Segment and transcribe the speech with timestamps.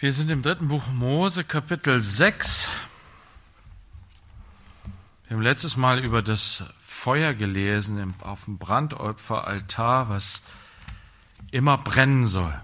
[0.00, 2.70] Wir sind im dritten Buch Mose, Kapitel 6.
[5.28, 10.44] Wir haben letztes Mal über das Feuer gelesen auf dem Brandopferaltar, was
[11.50, 12.58] immer brennen soll.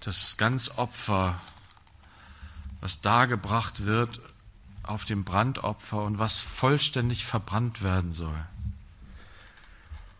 [0.00, 1.40] Das Ganzopfer,
[2.82, 4.20] was dargebracht wird
[4.82, 8.44] auf dem Brandopfer und was vollständig verbrannt werden soll.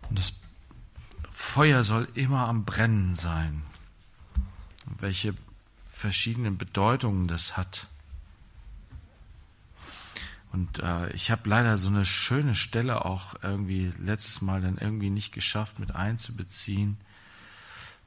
[0.09, 0.40] Und das
[1.41, 3.63] Feuer soll immer am Brennen sein.
[4.87, 5.35] Und welche
[5.91, 7.89] verschiedenen Bedeutungen das hat.
[10.53, 15.11] Und äh, ich habe leider so eine schöne Stelle auch irgendwie letztes Mal dann irgendwie
[15.11, 16.99] nicht geschafft mit einzubeziehen.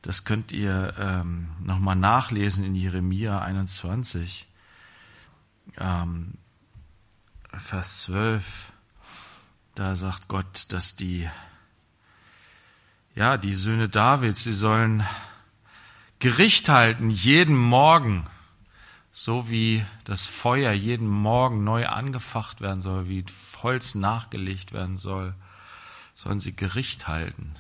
[0.03, 4.47] Das könnt ihr ähm, nochmal nachlesen in Jeremia 21,
[5.77, 6.36] ähm,
[7.50, 8.72] Vers 12.
[9.75, 11.27] Da sagt Gott, dass die
[13.16, 15.05] ja, die Söhne Davids, sie sollen
[16.20, 18.26] Gericht halten jeden Morgen,
[19.14, 23.25] so wie das Feuer jeden Morgen neu angefacht werden soll, wie
[23.61, 25.34] Holz nachgelegt werden soll,
[26.16, 27.53] sollen sie Gericht halten.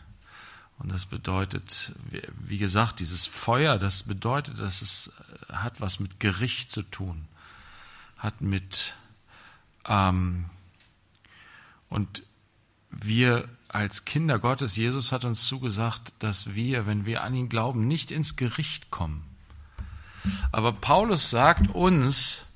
[0.79, 1.93] Und das bedeutet,
[2.39, 5.13] wie gesagt, dieses Feuer, das bedeutet, dass es
[5.51, 7.25] hat was mit Gericht zu tun,
[8.17, 8.93] hat mit
[9.85, 10.45] ähm,
[11.89, 12.23] und
[12.89, 17.87] wir als Kinder Gottes, Jesus hat uns zugesagt, dass wir, wenn wir an ihn glauben,
[17.87, 19.23] nicht ins Gericht kommen.
[20.51, 22.53] Aber Paulus sagt uns,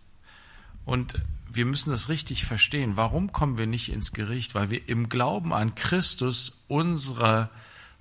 [0.86, 1.20] und
[1.52, 4.54] wir müssen das richtig verstehen, warum kommen wir nicht ins Gericht?
[4.54, 7.50] Weil wir im Glauben an Christus unsere,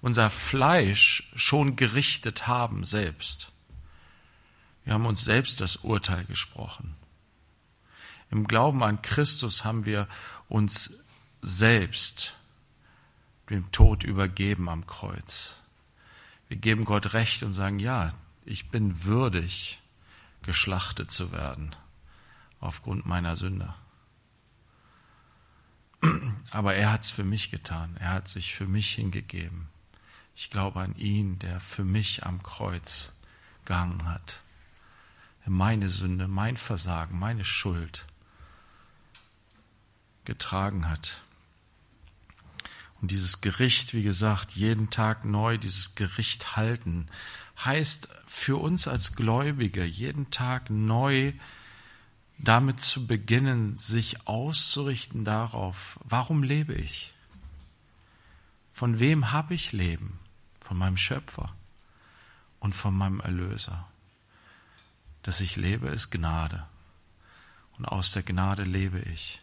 [0.03, 3.49] unser Fleisch schon gerichtet haben selbst.
[4.85, 6.95] Wir haben uns selbst das Urteil gesprochen.
[8.31, 10.07] Im Glauben an Christus haben wir
[10.49, 10.99] uns
[11.41, 12.37] selbst
[13.55, 15.61] dem Tod übergeben am Kreuz.
[16.49, 18.11] Wir geben Gott recht und sagen, ja,
[18.45, 19.81] ich bin würdig,
[20.43, 21.75] geschlachtet zu werden
[22.61, 23.75] aufgrund meiner Sünde.
[26.51, 27.97] Aber er hat es für mich getan.
[27.99, 29.69] Er hat sich für mich hingegeben.
[30.35, 33.17] Ich glaube an ihn, der für mich am Kreuz
[33.65, 34.43] gehangen hat.
[35.45, 38.05] Meine Sünde, mein Versagen, meine Schuld
[40.25, 41.21] getragen hat.
[43.07, 47.07] Und dieses Gericht, wie gesagt, jeden Tag neu, dieses Gericht halten,
[47.65, 51.33] heißt für uns als Gläubige jeden Tag neu
[52.37, 57.15] damit zu beginnen, sich auszurichten darauf, warum lebe ich?
[58.73, 60.19] Von wem habe ich Leben?
[60.61, 61.55] Von meinem Schöpfer
[62.59, 63.87] und von meinem Erlöser.
[65.23, 66.67] Dass ich lebe, ist Gnade.
[67.79, 69.43] Und aus der Gnade lebe ich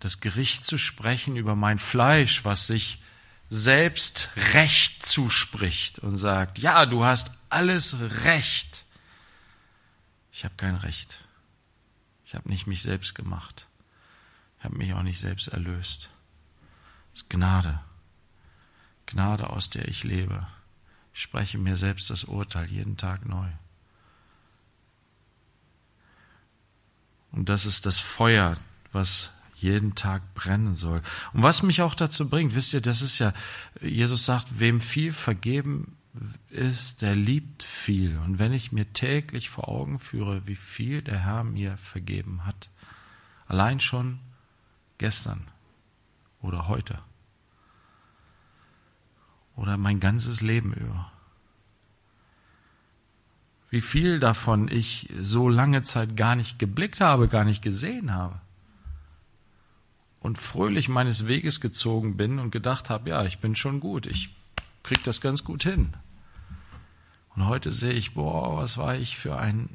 [0.00, 3.00] das Gericht zu sprechen über mein Fleisch, was sich
[3.48, 8.84] selbst Recht zuspricht und sagt, ja, du hast alles Recht.
[10.32, 11.24] Ich habe kein Recht.
[12.24, 13.66] Ich habe nicht mich selbst gemacht.
[14.58, 16.10] Ich habe mich auch nicht selbst erlöst.
[17.14, 17.80] Es ist Gnade.
[19.06, 20.46] Gnade, aus der ich lebe.
[21.14, 23.48] Ich spreche mir selbst das Urteil jeden Tag neu.
[27.32, 28.56] Und das ist das Feuer,
[28.92, 29.30] was
[29.60, 31.02] jeden Tag brennen soll.
[31.32, 33.32] Und was mich auch dazu bringt, wisst ihr, das ist ja,
[33.80, 35.96] Jesus sagt, wem viel vergeben
[36.48, 38.18] ist, der liebt viel.
[38.18, 42.70] Und wenn ich mir täglich vor Augen führe, wie viel der Herr mir vergeben hat,
[43.46, 44.20] allein schon
[44.98, 45.48] gestern
[46.40, 47.00] oder heute
[49.56, 51.10] oder mein ganzes Leben über,
[53.70, 58.40] wie viel davon ich so lange Zeit gar nicht geblickt habe, gar nicht gesehen habe
[60.28, 64.28] und fröhlich meines Weges gezogen bin und gedacht habe, ja, ich bin schon gut, ich
[64.82, 65.94] krieg das ganz gut hin.
[67.34, 69.70] Und heute sehe ich, boah, was war ich für ein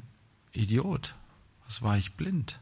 [0.52, 1.16] Idiot?
[1.64, 2.60] Was war ich blind?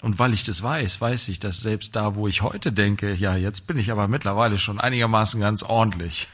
[0.00, 3.36] Und weil ich das weiß, weiß ich, dass selbst da, wo ich heute denke, ja,
[3.36, 6.28] jetzt bin ich aber mittlerweile schon einigermaßen ganz ordentlich,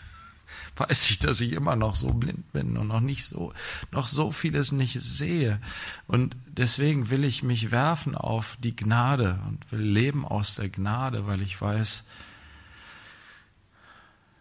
[0.77, 3.53] weiß ich, dass ich immer noch so blind bin und noch nicht so,
[3.93, 5.61] noch so vieles nicht sehe.
[6.07, 11.27] Und deswegen will ich mich werfen auf die Gnade und will leben aus der Gnade,
[11.27, 12.07] weil ich weiß,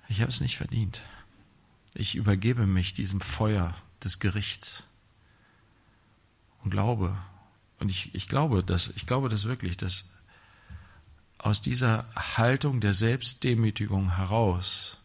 [0.10, 1.02] ich habe es nicht verdient.
[1.94, 4.84] Ich übergebe mich diesem Feuer des Gerichts
[6.64, 7.18] und glaube,
[7.80, 10.10] und ich, ich glaube, dass, ich glaube das wirklich, dass
[11.38, 14.98] aus dieser Haltung der Selbstdemütigung heraus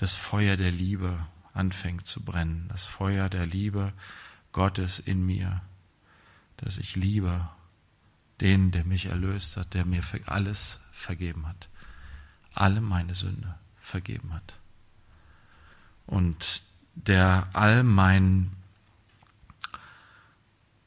[0.00, 3.92] das Feuer der Liebe anfängt zu brennen, das Feuer der Liebe
[4.50, 5.60] Gottes in mir,
[6.56, 7.50] dass ich liebe
[8.40, 11.68] den, der mich erlöst hat, der mir alles vergeben hat,
[12.54, 14.54] alle meine Sünde vergeben hat.
[16.06, 16.62] Und
[16.94, 18.52] der all mein,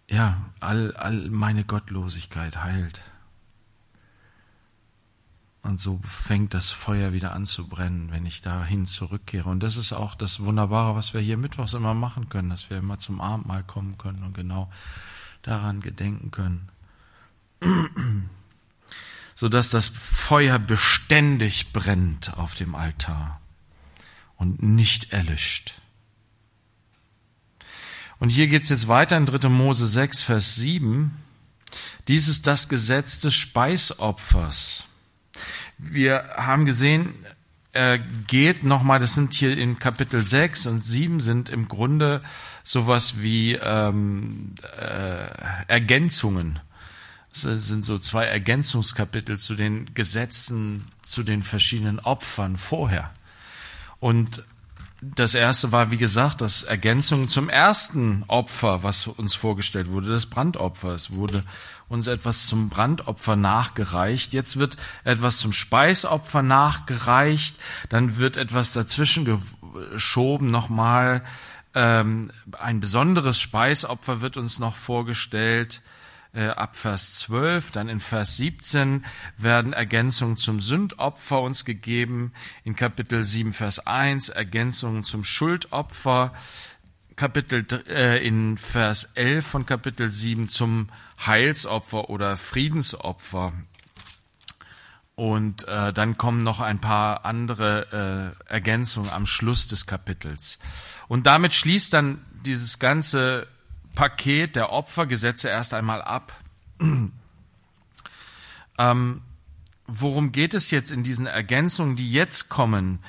[0.10, 3.04] ja, all, all meine Gottlosigkeit heilt.
[5.64, 9.50] Und so fängt das Feuer wieder an zu brennen, wenn ich dahin zurückkehre.
[9.50, 12.78] Und das ist auch das Wunderbare, was wir hier mittwochs immer machen können, dass wir
[12.78, 14.70] immer zum Abendmahl kommen können und genau
[15.42, 16.70] daran gedenken können.
[19.36, 23.40] Sodass das Feuer beständig brennt auf dem Altar
[24.36, 25.76] und nicht erlischt.
[28.20, 29.48] Und hier geht's jetzt weiter in 3.
[29.48, 31.12] Mose 6, Vers 7.
[32.10, 34.88] Dies ist das Gesetz des Speisopfers.
[35.92, 37.14] Wir haben gesehen,
[37.72, 42.22] er geht nochmal, das sind hier in Kapitel 6 und 7 sind im Grunde
[42.64, 45.28] sowas wie ähm, äh,
[45.68, 46.60] Ergänzungen.
[47.32, 53.12] Das sind so zwei Ergänzungskapitel zu den Gesetzen, zu den verschiedenen Opfern vorher.
[54.00, 54.44] Und
[55.02, 60.28] das erste war, wie gesagt, das Ergänzung zum ersten Opfer, was uns vorgestellt wurde, das
[60.28, 60.90] Brandopfer.
[60.90, 61.44] Es wurde
[61.94, 64.34] uns etwas zum Brandopfer nachgereicht.
[64.34, 67.56] Jetzt wird etwas zum Speisopfer nachgereicht.
[67.90, 69.40] Dann wird etwas dazwischen
[69.94, 71.24] geschoben nochmal.
[71.76, 75.82] Ähm, ein besonderes Speisopfer wird uns noch vorgestellt
[76.34, 79.06] äh, ab Vers 12, dann in Vers 17
[79.38, 86.34] werden Ergänzungen zum Sündopfer uns gegeben, in Kapitel 7, Vers 1 Ergänzungen zum Schuldopfer,
[87.16, 90.90] Kapitel äh, in Vers 11 von Kapitel 7 zum
[91.26, 93.54] Heilsopfer oder Friedensopfer.
[95.16, 100.58] Und äh, dann kommen noch ein paar andere äh, Ergänzungen am Schluss des Kapitels.
[101.08, 103.48] Und damit schließt dann dieses ganze
[103.94, 106.34] Paket der Opfergesetze erst einmal ab.
[108.80, 109.22] ähm,
[109.86, 113.00] worum geht es jetzt in diesen Ergänzungen, die jetzt kommen?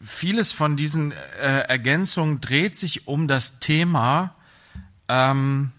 [0.00, 4.34] Vieles von diesen äh, Ergänzungen dreht sich um das Thema,
[5.08, 5.72] ähm,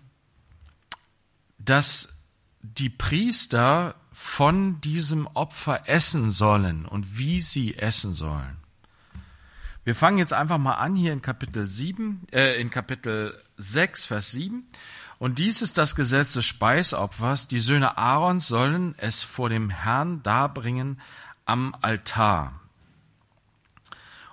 [1.58, 2.22] dass
[2.62, 8.58] die Priester von diesem Opfer essen sollen und wie sie essen sollen.
[9.84, 14.32] Wir fangen jetzt einfach mal an hier in Kapitel 7, äh, in Kapitel 6, Vers
[14.32, 14.68] 7.
[15.18, 17.48] Und dies ist das Gesetz des Speisopfers.
[17.48, 21.02] Die Söhne Aarons sollen es vor dem Herrn darbringen
[21.46, 22.61] am Altar.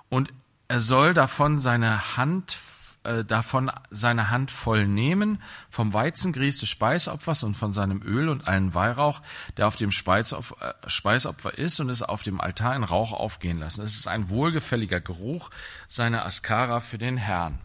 [0.09, 0.33] Und
[0.67, 2.57] er soll davon seine Hand
[3.03, 8.45] äh, davon seine Hand voll nehmen, vom Weizengrieß des Speisopfers und von seinem Öl und
[8.45, 9.21] allen Weihrauch,
[9.55, 13.57] der auf dem Speisopfer, äh, Speisopfer ist, und es auf dem Altar in Rauch aufgehen
[13.57, 13.83] lassen.
[13.83, 15.49] Es ist ein wohlgefälliger Geruch
[15.87, 17.59] seiner Askara für den Herrn.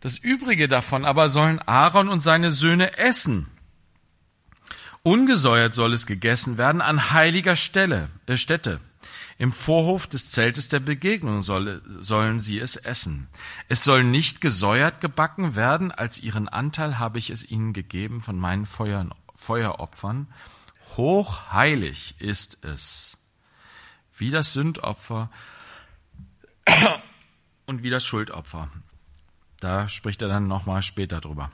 [0.00, 3.48] Das Übrige davon aber sollen Aaron und seine Söhne essen.
[5.02, 8.80] Ungesäuert soll es gegessen werden an heiliger Stelle, äh, Stätte.
[9.40, 13.28] Im Vorhof des Zeltes der Begegnung soll, sollen sie es essen.
[13.68, 18.36] Es soll nicht gesäuert gebacken werden, als ihren Anteil habe ich es ihnen gegeben von
[18.36, 20.26] meinen Feuern, Feueropfern.
[20.96, 23.16] Hochheilig ist es,
[24.12, 25.30] wie das Sündopfer
[27.66, 28.68] und wie das Schuldopfer.
[29.60, 31.52] Da spricht er dann nochmal später drüber.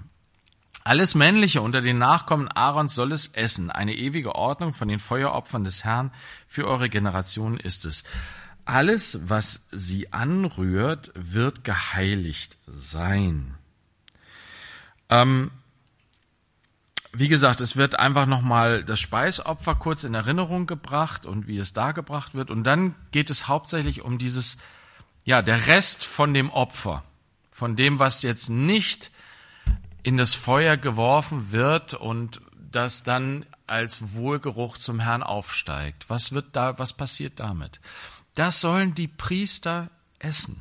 [0.87, 3.71] Alles Männliche unter den Nachkommen Aarons soll es essen.
[3.71, 6.13] Eine ewige Ordnung von den Feueropfern des Herrn
[6.47, 8.05] für eure Generationen ist es.
[8.67, 13.55] Alles, was sie anrührt, wird geheiligt sein.
[15.09, 15.51] Ähm,
[17.15, 21.73] wie gesagt, es wird einfach nochmal das Speisopfer kurz in Erinnerung gebracht und wie es
[21.73, 22.51] dargebracht wird.
[22.51, 24.59] Und dann geht es hauptsächlich um dieses,
[25.25, 27.05] ja, der Rest von dem Opfer,
[27.53, 29.11] von dem, was jetzt nicht
[30.05, 36.11] in das Feuer geworfen wird und das dann als Wohlgeruch zum Herrn aufsteigt.
[36.11, 37.81] Was wird da, was passiert damit?
[38.35, 40.61] Das sollen die Priester essen.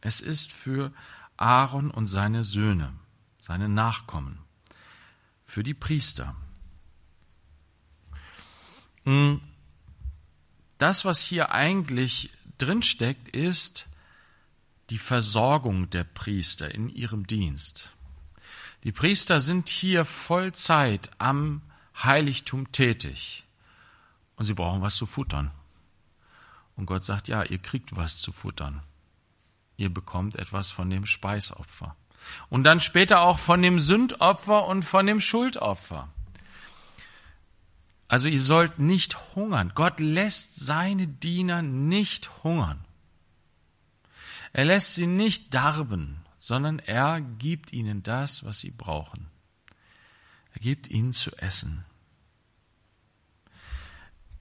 [0.00, 0.92] Es ist für
[1.36, 2.92] Aaron und seine Söhne,
[3.38, 4.38] seine Nachkommen,
[5.44, 6.36] für die Priester.
[9.04, 9.40] Hm.
[10.76, 13.88] Das, was hier eigentlich drinsteckt, ist
[14.90, 17.94] die Versorgung der Priester in ihrem Dienst.
[18.84, 21.62] Die Priester sind hier Vollzeit am
[22.02, 23.44] Heiligtum tätig
[24.36, 25.50] und sie brauchen was zu futtern.
[26.76, 28.82] Und Gott sagt, ja, ihr kriegt was zu futtern.
[29.76, 31.96] Ihr bekommt etwas von dem Speisopfer.
[32.50, 36.08] Und dann später auch von dem Sündopfer und von dem Schuldopfer.
[38.06, 39.72] Also ihr sollt nicht hungern.
[39.74, 42.84] Gott lässt seine Diener nicht hungern.
[44.52, 49.26] Er lässt sie nicht darben sondern er gibt ihnen das, was sie brauchen.
[50.54, 51.84] Er gibt ihnen zu essen.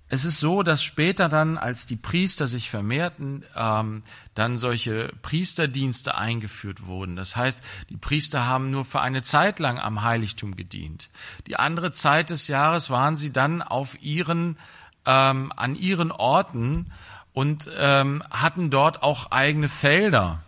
[0.10, 4.04] es ist so, dass später dann, als die Priester sich vermehrten, ähm,
[4.36, 7.18] dann solche Priesterdienste eingeführt wurden.
[7.18, 11.10] Das heißt, die Priester haben nur für eine Zeit lang am Heiligtum gedient.
[11.46, 14.58] Die andere Zeit des Jahres waren sie dann auf ihren,
[15.06, 16.92] ähm, an ihren Orten
[17.34, 20.42] und ähm, hatten dort auch eigene Felder.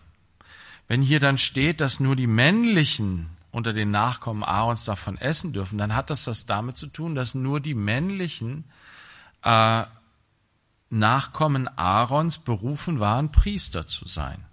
[0.90, 5.78] Wenn hier dann steht, dass nur die männlichen unter den Nachkommen Aarons davon essen dürfen,
[5.78, 8.66] dann hat das das damit zu tun, dass nur die männlichen
[9.44, 9.86] äh,
[10.90, 14.44] Nachkommen Aarons berufen waren, Priester zu sein.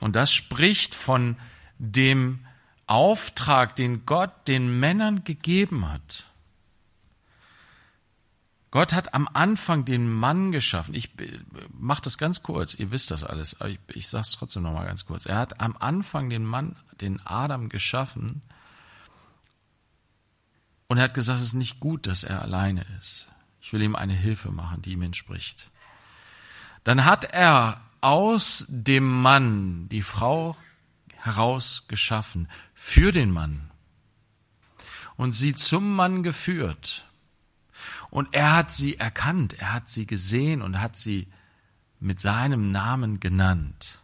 [0.00, 1.36] Und das spricht von
[1.78, 2.46] dem
[2.86, 6.24] Auftrag, den Gott den Männern gegeben hat.
[8.78, 10.94] Gott hat am Anfang den Mann geschaffen.
[10.94, 11.10] Ich
[11.76, 14.86] mache das ganz kurz, ihr wisst das alles, aber ich, ich sage es trotzdem nochmal
[14.86, 15.26] ganz kurz.
[15.26, 18.40] Er hat am Anfang den Mann, den Adam geschaffen
[20.86, 23.26] und er hat gesagt, es ist nicht gut, dass er alleine ist.
[23.60, 25.72] Ich will ihm eine Hilfe machen, die ihm entspricht.
[26.84, 30.56] Dann hat er aus dem Mann die Frau
[31.16, 33.72] heraus geschaffen für den Mann
[35.16, 37.07] und sie zum Mann geführt.
[38.10, 41.28] Und er hat sie erkannt, er hat sie gesehen und hat sie
[42.00, 43.98] mit seinem Namen genannt.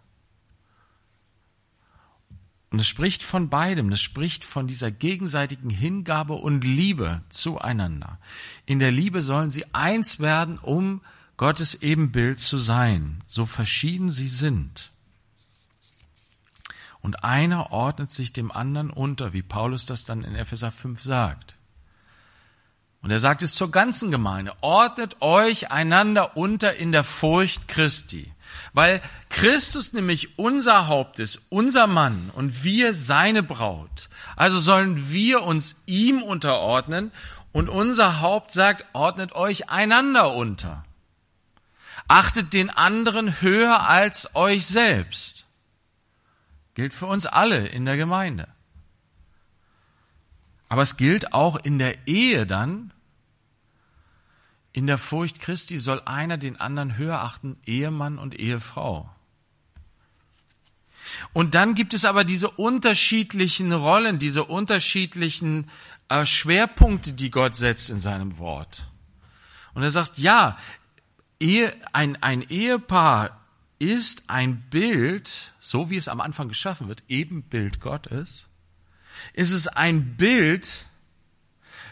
[2.71, 8.19] Und es spricht von beidem, es spricht von dieser gegenseitigen Hingabe und Liebe zueinander.
[8.67, 11.01] In der Liebe sollen sie eins werden, um
[11.37, 14.91] Gottes Ebenbild zu sein, so verschieden sie sind.
[17.01, 21.57] Und einer ordnet sich dem anderen unter, wie Paulus das dann in Epheser 5 sagt.
[23.05, 28.33] Und er sagt es zur ganzen Gemeinde, ordnet euch einander unter in der Furcht Christi.
[28.73, 34.09] Weil Christus nämlich unser Haupt ist, unser Mann und wir seine Braut.
[34.37, 37.13] Also sollen wir uns ihm unterordnen
[37.53, 40.87] und unser Haupt sagt, ordnet euch einander unter.
[42.09, 45.45] Achtet den anderen höher als euch selbst.
[46.73, 48.49] Gilt für uns alle in der Gemeinde.
[50.71, 52.94] Aber es gilt auch in der Ehe dann,
[54.75, 59.09] in der Furcht Christi soll einer den anderen höher achten, Ehemann und Ehefrau.
[61.33, 65.71] Und dann gibt es aber diese unterschiedlichen Rollen, diese unterschiedlichen
[66.09, 68.89] äh, Schwerpunkte, die Gott setzt in seinem Wort.
[69.75, 70.59] Und er sagt, ja,
[71.39, 73.41] Ehe, ein, ein Ehepaar
[73.79, 78.49] ist ein Bild, so wie es am Anfang geschaffen wird, Ebenbild Gottes,
[79.35, 80.87] ist es ein Bild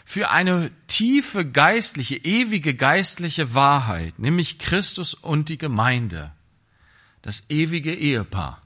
[0.03, 6.31] für eine tiefe geistliche, ewige geistliche Wahrheit, nämlich Christus und die Gemeinde,
[7.23, 8.61] das ewige Ehepaar.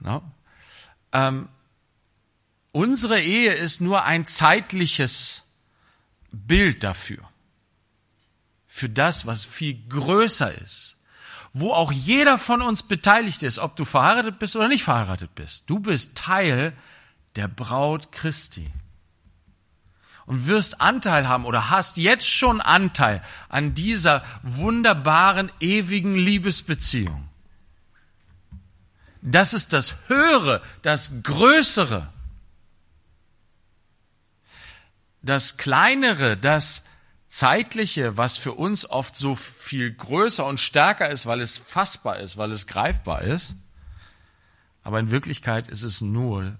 [0.00, 0.20] No?
[1.12, 1.48] Ähm,
[2.72, 5.44] unsere Ehe ist nur ein zeitliches
[6.32, 7.22] Bild dafür,
[8.66, 10.96] für das, was viel größer ist,
[11.52, 15.70] wo auch jeder von uns beteiligt ist, ob du verheiratet bist oder nicht verheiratet bist.
[15.70, 16.76] Du bist Teil
[17.36, 18.68] der Braut Christi
[20.32, 27.28] und wirst Anteil haben oder hast jetzt schon Anteil an dieser wunderbaren, ewigen Liebesbeziehung.
[29.20, 32.10] Das ist das Höhere, das Größere.
[35.20, 36.86] Das Kleinere, das
[37.28, 42.38] Zeitliche, was für uns oft so viel größer und stärker ist, weil es fassbar ist,
[42.38, 43.54] weil es greifbar ist.
[44.82, 46.56] Aber in Wirklichkeit ist es nur,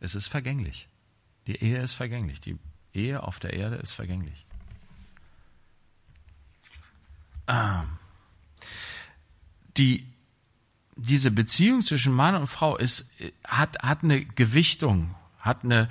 [0.00, 0.88] es ist vergänglich.
[1.46, 2.40] Die Ehe ist vergänglich.
[2.40, 2.58] Die
[2.94, 4.44] Ehe auf der Erde ist vergänglich.
[7.48, 7.98] Ähm,
[9.76, 10.06] die,
[10.96, 13.10] diese Beziehung zwischen Mann und Frau ist,
[13.44, 15.88] hat, hat eine Gewichtung, hat eine,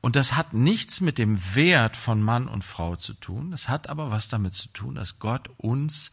[0.00, 3.50] und das hat nichts mit dem Wert von Mann und Frau zu tun.
[3.50, 6.12] Das hat aber was damit zu tun, dass Gott uns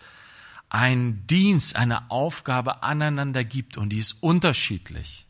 [0.70, 5.25] einen Dienst, eine Aufgabe aneinander gibt und die ist unterschiedlich.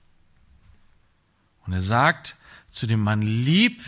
[1.65, 2.35] Und er sagt
[2.69, 3.83] zu dem Mann, lieb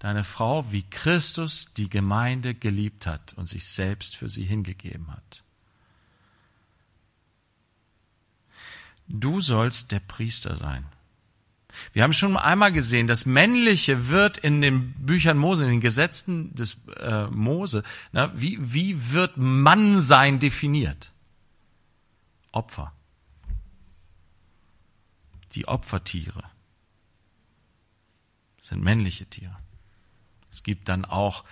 [0.00, 5.44] deine Frau, wie Christus die Gemeinde geliebt hat und sich selbst für sie hingegeben hat.
[9.06, 10.86] Du sollst der Priester sein.
[11.92, 16.54] Wir haben schon einmal gesehen, das Männliche wird in den Büchern Mose, in den Gesetzen
[16.54, 21.12] des äh, Mose, na, wie, wie wird Mannsein definiert?
[22.52, 22.92] Opfer.
[25.52, 26.44] Die Opfertiere
[28.60, 29.56] sind männliche Tiere.
[30.50, 31.44] Es gibt dann auch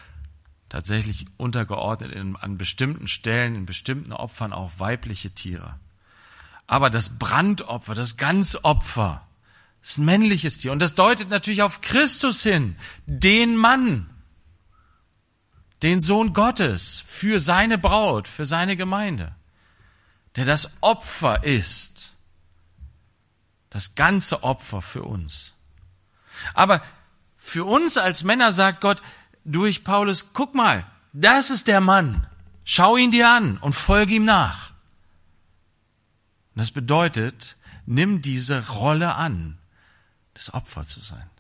[0.69, 5.79] tatsächlich untergeordnet in, an bestimmten Stellen, in bestimmten Opfern auch weibliche Tiere.
[6.67, 9.27] Aber das Brandopfer, das Ganzopfer,
[9.81, 10.73] ist ein männliches Tier.
[10.73, 12.77] Und das deutet natürlich auf Christus hin,
[13.07, 14.11] den Mann.
[15.83, 19.35] den Sohn Gottes für seine Braut, für seine Gemeinde,
[20.37, 22.13] der das Opfer ist,
[23.71, 25.53] das ganze Opfer für uns.
[26.55, 26.83] Aber
[27.39, 29.01] für uns als Männer sagt Gott
[29.47, 32.27] durch Paulus, guck mal, das ist der Mann,
[32.65, 34.73] schau ihn dir an und folge ihm nach.
[36.55, 39.57] das bedeutet, nimm diese Rolle an,
[40.35, 41.31] das Opfer zu sein,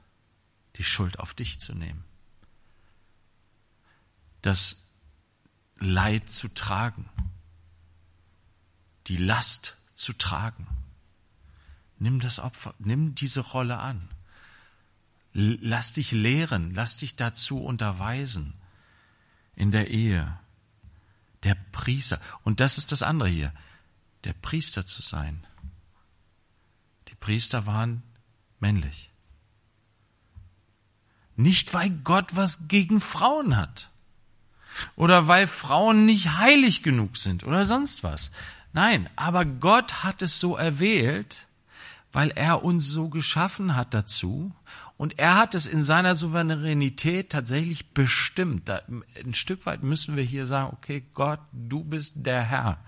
[0.76, 2.08] die Schuld auf dich zu nehmen
[4.42, 4.76] das
[5.78, 7.08] Leid zu tragen,
[9.06, 10.66] die Last zu tragen.
[11.98, 14.08] Nimm das Opfer, nimm diese Rolle an.
[15.40, 18.54] Lass dich lehren, lass dich dazu unterweisen
[19.54, 20.36] in der Ehe.
[21.44, 23.52] Der Priester, und das ist das andere hier,
[24.24, 25.46] der Priester zu sein.
[27.06, 28.02] Die Priester waren
[28.58, 29.12] männlich.
[31.36, 33.90] Nicht weil Gott was gegen Frauen hat
[34.96, 38.32] oder weil Frauen nicht heilig genug sind oder sonst was.
[38.72, 41.46] Nein, aber Gott hat es so erwählt,
[42.10, 44.52] weil er uns so geschaffen hat dazu
[44.98, 48.68] und er hat es in seiner Souveränität tatsächlich bestimmt.
[48.68, 52.84] Ein Stück weit müssen wir hier sagen, okay, Gott, du bist der Herr.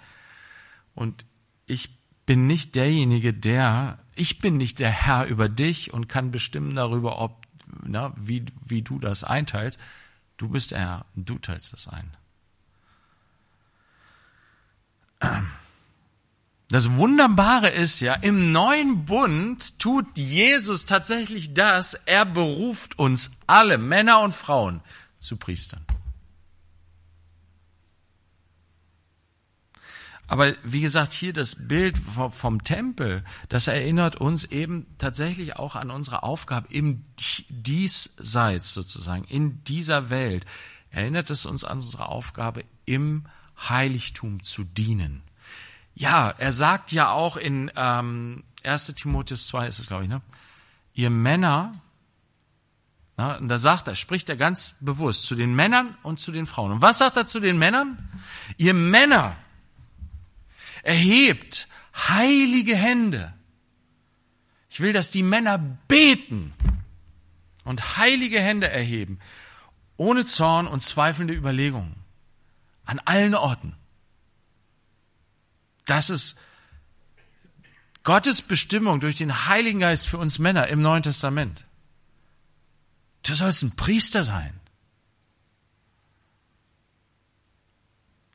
[0.95, 1.25] Und
[1.67, 1.88] ich
[2.26, 7.19] bin nicht derjenige, der, ich bin nicht der Herr über dich und kann bestimmen darüber,
[7.19, 7.47] ob,
[7.83, 9.81] na, wie, wie du das einteilst,
[10.40, 12.17] Du bist er und du teilst es ein.
[16.70, 23.76] Das Wunderbare ist ja, im neuen Bund tut Jesus tatsächlich das, er beruft uns alle,
[23.76, 24.80] Männer und Frauen,
[25.18, 25.84] zu Priestern.
[30.28, 35.90] Aber wie gesagt, hier das Bild vom Tempel, das erinnert uns eben tatsächlich auch an
[35.90, 37.04] unsere Aufgabe im
[37.48, 40.46] Diesseits sozusagen, in dieser Welt.
[40.92, 43.24] Erinnert es uns an unsere Aufgabe im
[43.58, 45.24] Heiligtum zu dienen.
[45.94, 50.22] Ja, er sagt ja auch in ähm, 1 Timotheus 2 ist es, glaube ich, ne?
[50.92, 51.72] Ihr Männer,
[53.16, 56.46] na, und da sagt er, spricht er ganz bewusst zu den Männern und zu den
[56.46, 56.72] Frauen.
[56.72, 58.09] Und was sagt er zu den Männern?
[58.57, 59.37] Ihr Männer,
[60.83, 63.33] erhebt heilige Hände.
[64.68, 66.55] Ich will, dass die Männer beten
[67.64, 69.18] und heilige Hände erheben,
[69.96, 71.96] ohne Zorn und zweifelnde Überlegungen,
[72.85, 73.76] an allen Orten.
[75.90, 76.38] Das ist
[78.05, 81.64] Gottes Bestimmung durch den Heiligen Geist für uns Männer im Neuen Testament.
[83.24, 84.61] Du sollst ein Priester sein.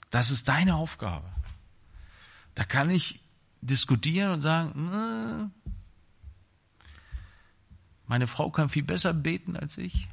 [0.09, 1.31] Das ist deine Aufgabe.
[2.55, 3.21] Da kann ich
[3.61, 5.53] diskutieren und sagen,
[8.05, 10.09] meine Frau kann viel besser beten als ich.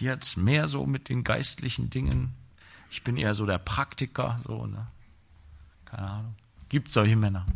[0.00, 2.34] Die hat mehr so mit den geistlichen Dingen.
[2.90, 4.86] Ich bin eher so der Praktiker, so, ne?
[5.84, 6.34] Keine Ahnung.
[6.68, 7.46] Gibt solche Männer.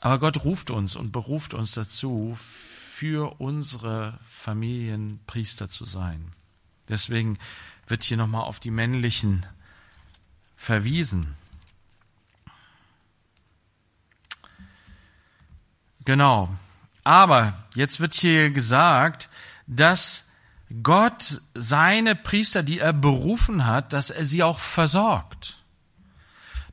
[0.00, 6.32] Aber Gott ruft uns und beruft uns dazu, für unsere Familien Priester zu sein.
[6.88, 7.38] Deswegen
[7.88, 9.46] wird hier nochmal auf die männlichen
[10.56, 11.34] verwiesen.
[16.04, 16.54] Genau.
[17.04, 19.28] Aber jetzt wird hier gesagt,
[19.66, 20.30] dass
[20.82, 25.58] Gott seine Priester, die er berufen hat, dass er sie auch versorgt.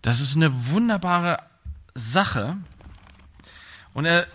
[0.02, 1.38] Das ist eine wunderbare
[1.94, 2.58] Sache.
[3.94, 4.26] Und er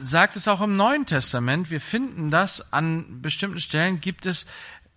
[0.00, 1.70] sagt es auch im Neuen Testament.
[1.70, 4.46] Wir finden das an bestimmten Stellen, gibt es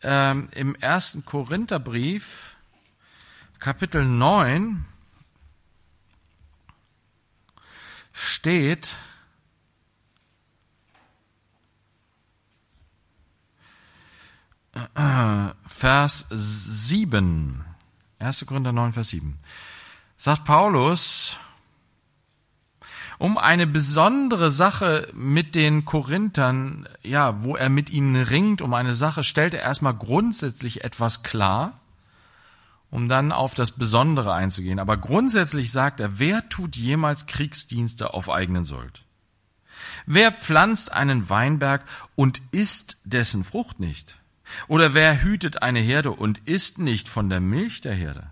[0.02, 2.56] ähm, im ersten Korintherbrief,
[3.60, 4.86] Kapitel 9,
[8.13, 8.96] steht,
[14.74, 15.50] äh,
[16.06, 17.65] Vers 7,
[18.20, 18.46] 1.
[18.46, 19.39] Korinther 9, Vers 7,
[20.18, 21.38] sagt Paulus,
[23.18, 28.94] um eine besondere Sache mit den Korinthern, ja, wo er mit ihnen ringt, um eine
[28.94, 31.80] Sache, stellt er erstmal grundsätzlich etwas klar,
[32.91, 34.78] um dann auf das Besondere einzugehen.
[34.78, 39.06] Aber grundsätzlich sagt er, wer tut jemals Kriegsdienste auf eigenen Sold?
[40.06, 41.82] Wer pflanzt einen Weinberg
[42.13, 44.20] und isst dessen Frucht nicht?
[44.67, 48.31] Oder wer hütet eine Herde und isst nicht von der Milch der Herde?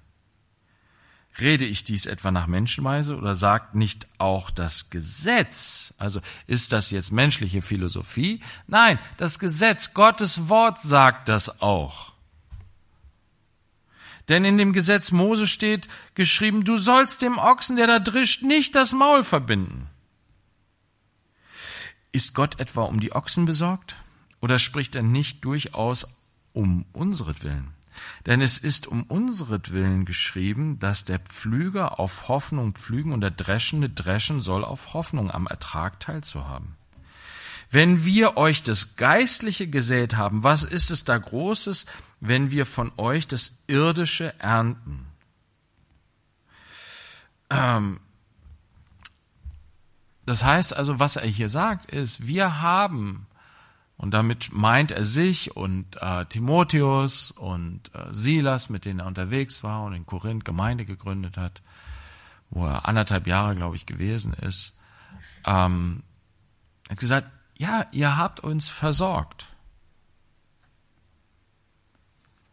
[1.39, 5.95] Rede ich dies etwa nach Menschenweise oder sagt nicht auch das Gesetz?
[5.97, 8.39] Also ist das jetzt menschliche Philosophie?
[8.67, 12.13] Nein, das Gesetz, Gottes Wort sagt das auch.
[14.29, 18.75] Denn in dem Gesetz Mose steht geschrieben, du sollst dem Ochsen, der da drischt, nicht
[18.75, 19.89] das Maul verbinden.
[22.11, 23.97] Ist Gott etwa um die Ochsen besorgt?
[24.43, 26.05] Oder spricht er nicht durchaus
[26.51, 27.69] um unseretwillen?
[28.25, 33.87] Denn es ist um unseretwillen geschrieben, dass der Pflüger auf Hoffnung pflügen und der Dreschende
[33.87, 36.75] dreschen soll auf Hoffnung am Ertrag teilzuhaben.
[37.71, 41.85] Wenn wir euch das Geistliche gesät haben, was ist es da Großes,
[42.19, 45.05] wenn wir von euch das Irdische ernten?
[47.49, 48.01] Ähm,
[50.25, 53.25] das heißt also, was er hier sagt, ist, wir haben,
[54.03, 59.63] und damit meint er sich und äh, Timotheus und äh, Silas, mit denen er unterwegs
[59.63, 61.61] war und in Korinth Gemeinde gegründet hat,
[62.49, 64.77] wo er anderthalb Jahre, glaube ich, gewesen ist,
[65.45, 66.03] ähm,
[66.89, 69.45] hat gesagt, ja, ihr habt uns versorgt.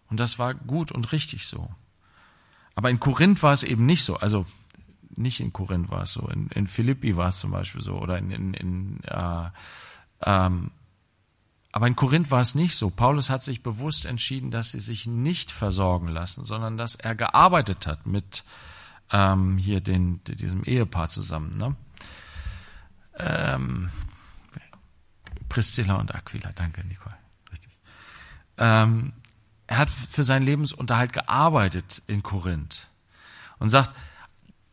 [0.09, 1.69] Und das war gut und richtig so.
[2.77, 4.15] Aber in Korinth war es eben nicht so.
[4.15, 4.47] Also
[5.17, 8.19] nicht in Korinth war es so, in, in Philippi war es zum Beispiel so oder
[8.19, 9.51] in, in, in äh,
[10.23, 10.71] ähm,
[11.73, 12.91] aber in Korinth war es nicht so.
[12.91, 17.87] Paulus hat sich bewusst entschieden, dass sie sich nicht versorgen lassen, sondern dass er gearbeitet
[17.87, 18.45] hat mit
[19.13, 21.57] ähm, hier den, diesem Ehepaar zusammen.
[21.57, 21.77] Ne?
[23.19, 23.91] Ähm,
[25.49, 27.17] Priscilla und Aquila, danke Nicole.
[27.53, 27.73] Richtig.
[28.59, 29.13] Ähm,
[29.67, 32.89] er hat für seinen Lebensunterhalt gearbeitet in Korinth
[33.61, 33.95] und sagt,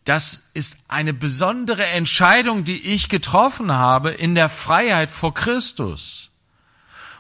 [0.06, 6.27] das ist eine besondere Entscheidung, die ich getroffen habe in der Freiheit vor Christus,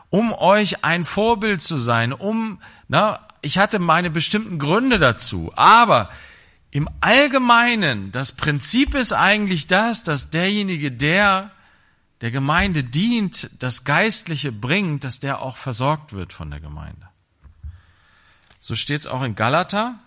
[0.10, 6.10] um euch ein Vorbild zu sein, um, na, ich hatte meine bestimmten Gründe dazu, aber
[6.72, 11.52] im Allgemeinen, das Prinzip ist eigentlich das, dass derjenige, der
[12.22, 17.08] der Gemeinde dient, das Geistliche bringt, dass der auch versorgt wird von der Gemeinde.
[18.60, 20.00] So steht es auch in Galater,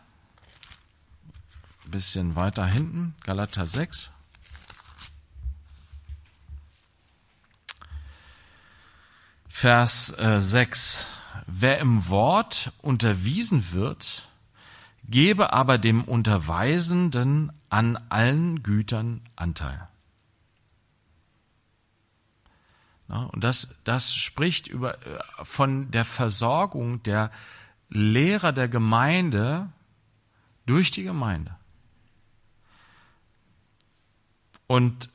[1.86, 4.10] bisschen weiter hinten, Galater 6.
[9.60, 11.06] Vers äh, 6.
[11.46, 14.26] Wer im Wort unterwiesen wird,
[15.04, 19.86] gebe aber dem Unterweisenden an allen Gütern Anteil.
[23.08, 27.30] Und das, das spricht über, äh, von der Versorgung der
[27.90, 29.68] Lehrer der Gemeinde
[30.64, 31.54] durch die Gemeinde.
[34.66, 35.10] Und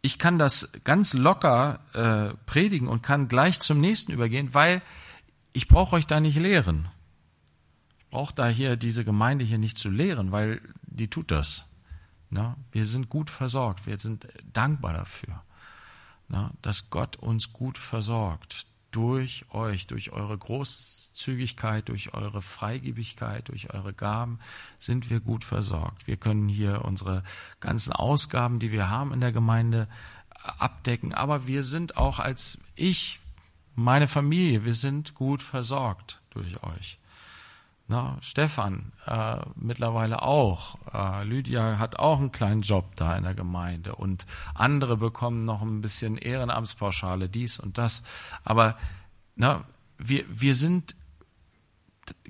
[0.00, 4.82] ich kann das ganz locker äh, predigen und kann gleich zum nächsten übergehen, weil
[5.52, 6.88] ich brauche euch da nicht lehren.
[7.98, 11.64] Ich brauche da hier diese Gemeinde hier nicht zu lehren, weil die tut das.
[12.30, 15.42] Na, wir sind gut versorgt, wir sind dankbar dafür,
[16.28, 20.36] na, dass Gott uns gut versorgt durch euch, durch eure
[21.18, 24.38] Großzügigkeit, durch eure Freigebigkeit, durch eure Gaben
[24.78, 26.06] sind wir gut versorgt.
[26.06, 27.24] Wir können hier unsere
[27.58, 29.88] ganzen Ausgaben, die wir haben in der Gemeinde,
[30.40, 31.12] abdecken.
[31.12, 33.18] Aber wir sind auch als ich,
[33.74, 36.98] meine Familie, wir sind gut versorgt durch euch.
[37.88, 40.78] Na, Stefan äh, mittlerweile auch.
[40.92, 45.62] Äh, Lydia hat auch einen kleinen Job da in der Gemeinde und andere bekommen noch
[45.62, 48.04] ein bisschen Ehrenamtspauschale, dies und das.
[48.44, 48.76] Aber
[49.36, 49.64] na,
[49.98, 50.94] wir, wir sind,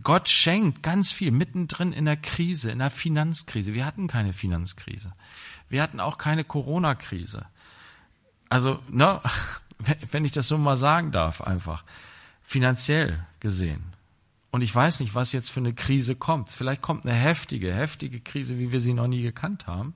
[0.02, 3.74] Gott schenkt ganz viel mittendrin in der Krise, in der Finanzkrise.
[3.74, 5.12] Wir hatten keine Finanzkrise.
[5.68, 7.46] Wir hatten auch keine Corona-Krise.
[8.48, 9.20] Also, ne,
[10.10, 11.84] wenn ich das so mal sagen darf, einfach
[12.42, 13.92] finanziell gesehen
[14.50, 16.50] und ich weiß nicht, was jetzt für eine Krise kommt.
[16.50, 19.94] Vielleicht kommt eine heftige, heftige Krise, wie wir sie noch nie gekannt haben.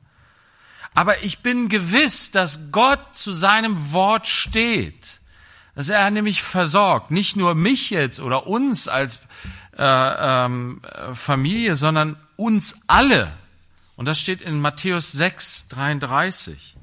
[0.95, 5.21] Aber ich bin gewiss, dass Gott zu seinem Wort steht.
[5.75, 7.11] Dass er nämlich versorgt.
[7.11, 9.21] Nicht nur mich jetzt oder uns als
[9.77, 10.83] äh, ähm,
[11.13, 13.33] Familie, sondern uns alle.
[13.97, 16.77] Und das steht in Matthäus 6, 33.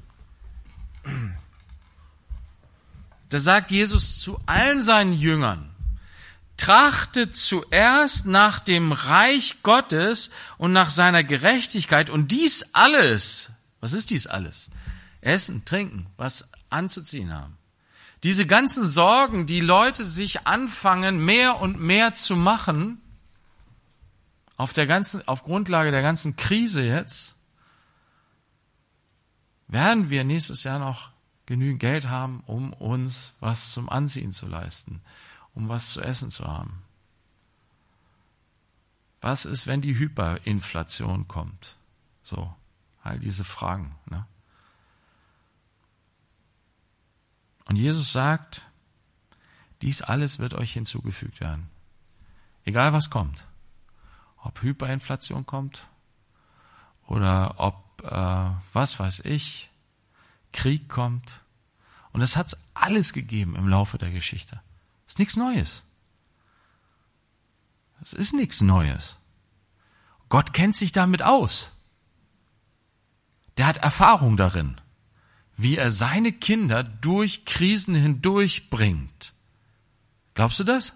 [3.28, 5.70] Da sagt Jesus zu allen seinen Jüngern,
[6.56, 13.50] trachtet zuerst nach dem Reich Gottes und nach seiner Gerechtigkeit und dies alles,
[13.80, 14.68] was ist dies alles?
[15.20, 17.56] Essen, trinken, was anzuziehen haben.
[18.22, 23.00] Diese ganzen Sorgen, die Leute sich anfangen, mehr und mehr zu machen,
[24.56, 27.34] auf der ganzen, auf Grundlage der ganzen Krise jetzt,
[29.68, 31.08] werden wir nächstes Jahr noch
[31.46, 35.00] genügend Geld haben, um uns was zum Anziehen zu leisten
[35.54, 36.82] um was zu essen zu haben?
[39.20, 41.76] Was ist, wenn die Hyperinflation kommt?
[42.22, 42.54] So,
[43.02, 43.94] all diese Fragen.
[44.06, 44.26] Ne?
[47.70, 48.62] Und Jesus sagt,
[49.80, 51.70] dies alles wird euch hinzugefügt werden.
[52.64, 53.46] Egal was kommt.
[54.42, 55.86] Ob Hyperinflation kommt
[57.06, 59.70] oder ob, äh, was weiß ich,
[60.52, 61.42] Krieg kommt,
[62.12, 64.60] Und das hat's alles gegeben im Laufe der Geschichte.
[65.06, 65.84] Das ist nichts Neues.
[68.00, 69.16] Das ist nichts Neues.
[70.28, 71.70] Gott kennt sich damit aus.
[73.58, 74.80] Der hat Erfahrung darin,
[75.62, 79.32] wie er seine Kinder durch Krisen hindurchbringt.
[80.34, 80.94] Glaubst du das?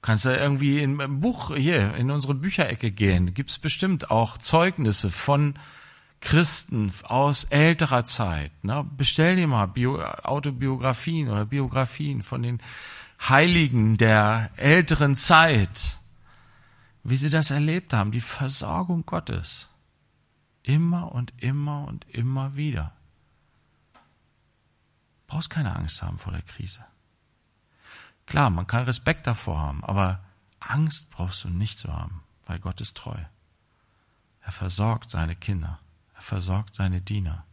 [0.00, 5.54] Kannst du irgendwie im Buch hier in unsere Bücherecke gehen, gibt's bestimmt auch Zeugnisse von
[6.20, 8.52] Christen aus älterer Zeit.
[8.64, 8.88] Ne?
[8.96, 12.60] Bestell dir mal Bio Autobiografien oder Biografien von den
[13.28, 15.96] Heiligen der älteren Zeit,
[17.04, 19.68] wie sie das erlebt haben, die Versorgung Gottes.
[20.62, 22.92] Immer und immer und immer wieder.
[25.26, 26.84] Brauchst keine Angst haben vor der Krise.
[28.26, 30.22] Klar, man kann Respekt davor haben, aber
[30.60, 33.18] Angst brauchst du nicht zu haben, weil Gott ist treu.
[34.42, 35.78] Er versorgt seine Kinder,
[36.14, 37.44] er versorgt seine Diener.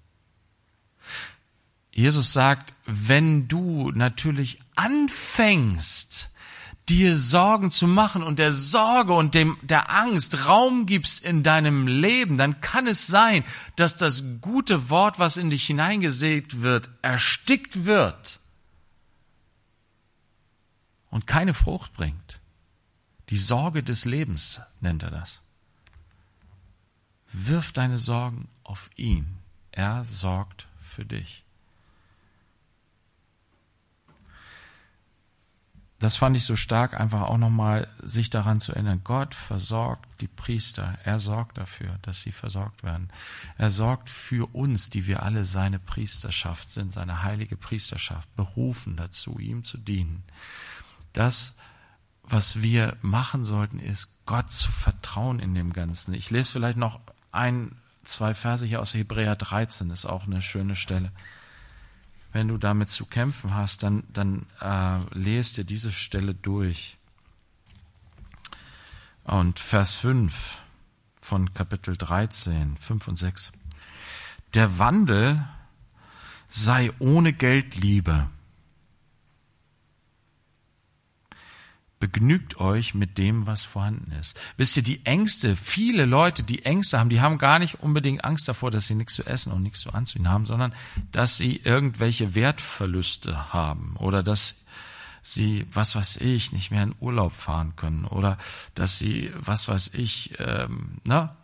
[1.92, 6.30] Jesus sagt, wenn du natürlich anfängst,
[6.90, 11.88] dir Sorgen zu machen und der Sorge und dem, der Angst Raum gibst in deinem
[11.88, 13.44] Leben, dann kann es sein,
[13.76, 18.40] dass das gute Wort, was in dich hineingesät wird, erstickt wird
[21.10, 22.40] und keine Frucht bringt.
[23.30, 25.42] Die Sorge des Lebens nennt er das.
[27.32, 29.38] Wirf deine Sorgen auf ihn.
[29.72, 31.44] Er sorgt für dich.
[36.00, 39.02] Das fand ich so stark, einfach auch nochmal sich daran zu erinnern.
[39.04, 40.98] Gott versorgt die Priester.
[41.04, 43.10] Er sorgt dafür, dass sie versorgt werden.
[43.58, 49.40] Er sorgt für uns, die wir alle seine Priesterschaft sind, seine heilige Priesterschaft, berufen dazu,
[49.40, 50.24] ihm zu dienen.
[51.12, 51.58] Das,
[52.24, 56.14] was wir machen sollten, ist, Gott zu vertrauen in dem Ganzen.
[56.14, 57.02] Ich lese vielleicht noch
[57.34, 61.12] ein, zwei Verse hier aus Hebräer 13, ist auch eine schöne Stelle
[62.32, 66.98] wenn du damit zu kämpfen hast, dann, dann äh, lest dir diese Stelle durch.
[69.24, 70.58] Und Vers 5
[71.22, 73.52] von Kapitel 13, 5 und 6.
[74.54, 75.48] Der Wandel
[76.50, 78.28] sei ohne Geldliebe
[82.00, 84.40] Begnügt euch mit dem, was vorhanden ist.
[84.56, 88.48] Wisst ihr, die Ängste, viele Leute, die Ängste haben, die haben gar nicht unbedingt Angst
[88.48, 90.74] davor, dass sie nichts zu essen und nichts zu anziehen haben, sondern
[91.12, 94.64] dass sie irgendwelche Wertverluste haben oder dass
[95.22, 98.38] sie, was weiß ich, nicht mehr in Urlaub fahren können oder
[98.76, 101.36] dass sie, was weiß ich, ähm, ne?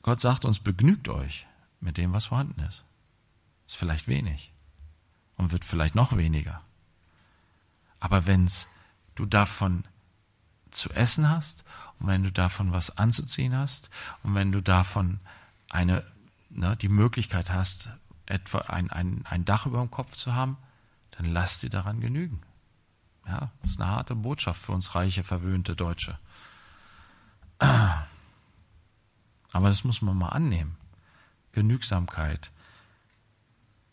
[0.00, 1.46] Gott sagt uns, begnügt euch
[1.80, 2.82] mit dem, was vorhanden ist.
[3.66, 4.51] Ist vielleicht wenig
[5.42, 6.62] und wird vielleicht noch weniger.
[8.00, 8.68] Aber wenn's
[9.14, 9.84] du davon
[10.70, 11.64] zu essen hast
[11.98, 13.90] und wenn du davon was anzuziehen hast
[14.22, 15.20] und wenn du davon
[15.68, 16.04] eine,
[16.48, 17.90] ne, die Möglichkeit hast,
[18.26, 20.56] etwa ein, ein, ein Dach über dem Kopf zu haben,
[21.10, 22.40] dann lass dir daran genügen.
[23.26, 26.18] Ja, das ist eine harte Botschaft für uns reiche, verwöhnte Deutsche.
[27.58, 28.06] Aber
[29.68, 30.76] das muss man mal annehmen.
[31.52, 32.50] Genügsamkeit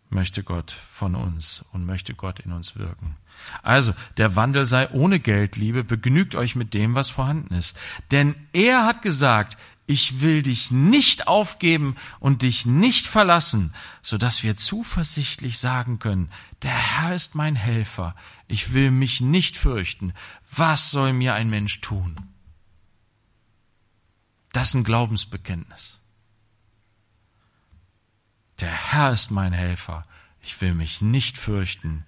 [0.10, 3.16] möchte Gott von uns und möchte Gott in uns wirken.
[3.64, 7.78] Also, der Wandel sei ohne Geldliebe, begnügt euch mit dem, was vorhanden ist.
[8.12, 14.44] Denn er hat gesagt, ich will dich nicht aufgeben und dich nicht verlassen, so dass
[14.44, 16.30] wir zuversichtlich sagen können,
[16.62, 18.16] der Herr ist mein Helfer,
[18.48, 20.14] ich will mich nicht fürchten,
[20.52, 22.18] was soll mir ein Mensch tun?
[24.52, 25.99] Das ist ein Glaubensbekenntnis.
[28.60, 30.06] Der Herr ist mein Helfer.
[30.42, 32.06] Ich will mich nicht fürchten.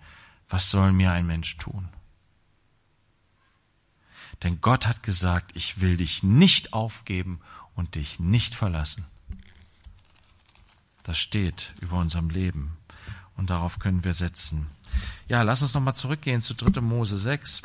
[0.50, 1.90] Was soll mir ein Mensch tun?
[4.44, 7.40] Denn Gott hat gesagt, ich will dich nicht aufgeben
[7.76, 9.06] und dich nicht verlassen.
[11.04, 12.78] Das steht über unserem Leben
[13.38, 14.70] und darauf können wir setzen.
[15.28, 16.82] Ja, lass uns nochmal zurückgehen zu 3.
[16.82, 17.62] Mose 6.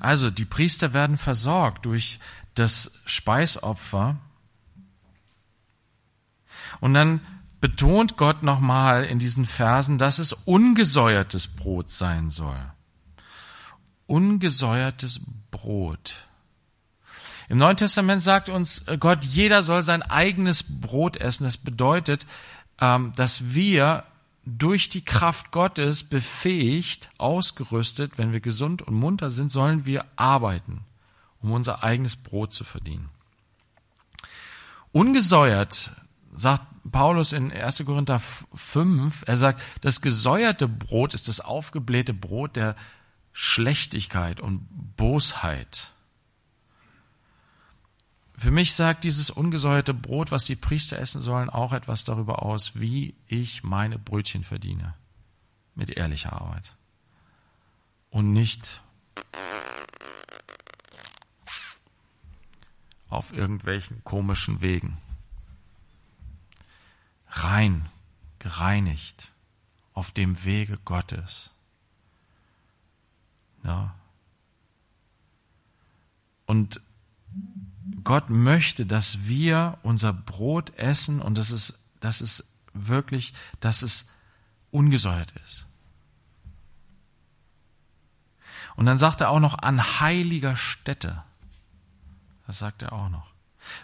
[0.00, 2.20] Also, die Priester werden versorgt durch
[2.54, 4.16] das Speisopfer
[6.80, 7.20] und dann
[7.60, 12.60] betont Gott nochmal in diesen Versen, dass es ungesäuertes Brot sein soll.
[14.06, 16.14] Ungesäuertes Brot.
[17.48, 21.44] Im Neuen Testament sagt uns Gott, jeder soll sein eigenes Brot essen.
[21.44, 22.26] Das bedeutet,
[22.80, 24.04] ähm, dass wir
[24.44, 30.82] durch die Kraft Gottes befähigt, ausgerüstet, wenn wir gesund und munter sind, sollen wir arbeiten,
[31.42, 33.10] um unser eigenes Brot zu verdienen.
[34.92, 35.90] Ungesäuert
[36.32, 37.84] sagt Paulus in 1.
[37.84, 42.76] Korinther 5, er sagt, das gesäuerte Brot ist das aufgeblähte Brot der
[43.32, 45.92] Schlechtigkeit und Bosheit.
[48.36, 52.78] für mich sagt dieses ungesäuerte Brot, was die Priester essen sollen, auch etwas darüber aus,
[52.78, 54.94] wie ich meine Brötchen verdiene.
[55.74, 56.72] Mit ehrlicher Arbeit.
[58.10, 58.80] Und nicht
[63.08, 64.98] auf irgendwelchen komischen Wegen.
[67.30, 67.88] Rein,
[68.38, 69.30] gereinigt,
[69.92, 71.50] auf dem Wege Gottes.
[73.64, 73.94] Ja.
[76.46, 76.80] Und
[78.04, 84.08] Gott möchte, dass wir unser Brot essen und das ist, das ist wirklich, dass es
[84.70, 85.66] ungesäuert ist.
[88.76, 91.24] Und dann sagt er auch noch an heiliger Stätte.
[92.46, 93.26] Das sagt er auch noch.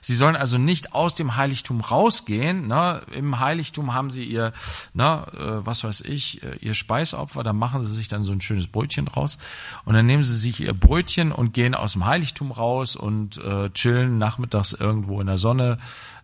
[0.00, 2.66] Sie sollen also nicht aus dem Heiligtum rausgehen.
[2.68, 3.02] Ne?
[3.12, 4.52] Im Heiligtum haben sie ihr,
[4.92, 7.42] ne, äh, was weiß ich, äh, ihr Speisopfer.
[7.42, 9.38] Da machen sie sich dann so ein schönes Brötchen draus.
[9.84, 13.70] Und dann nehmen sie sich ihr Brötchen und gehen aus dem Heiligtum raus und äh,
[13.70, 15.78] chillen nachmittags irgendwo in der Sonne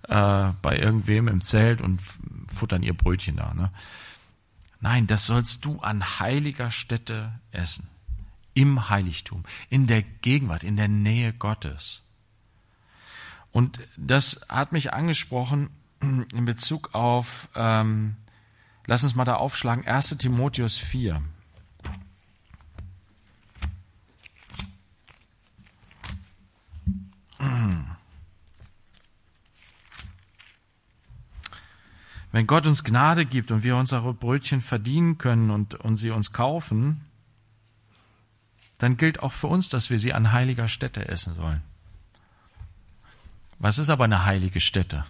[0.08, 2.00] äh, bei irgendwem im Zelt und
[2.48, 3.54] futtern ihr Brötchen da.
[3.54, 3.70] Ne?
[4.80, 7.88] Nein, das sollst du an heiliger Stätte essen.
[8.54, 12.02] Im Heiligtum, in der Gegenwart, in der Nähe Gottes.
[13.52, 18.16] Und das hat mich angesprochen in Bezug auf, ähm,
[18.86, 21.22] lass uns mal da aufschlagen, 1 Timotheus 4.
[32.32, 36.32] Wenn Gott uns Gnade gibt und wir unsere Brötchen verdienen können und, und sie uns
[36.32, 37.04] kaufen,
[38.78, 41.62] dann gilt auch für uns, dass wir sie an heiliger Stätte essen sollen.
[43.60, 45.04] Was ist aber eine heilige Stätte?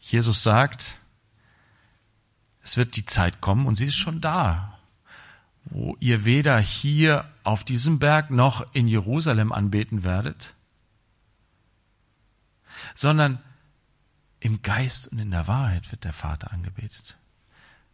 [0.00, 0.96] Jesus sagt,
[2.62, 4.78] es wird die Zeit kommen und sie ist schon da,
[5.64, 10.54] wo ihr weder hier auf diesem Berg noch in Jerusalem anbeten werdet,
[12.94, 13.40] sondern
[14.38, 17.16] im Geist und in der Wahrheit wird der Vater angebetet.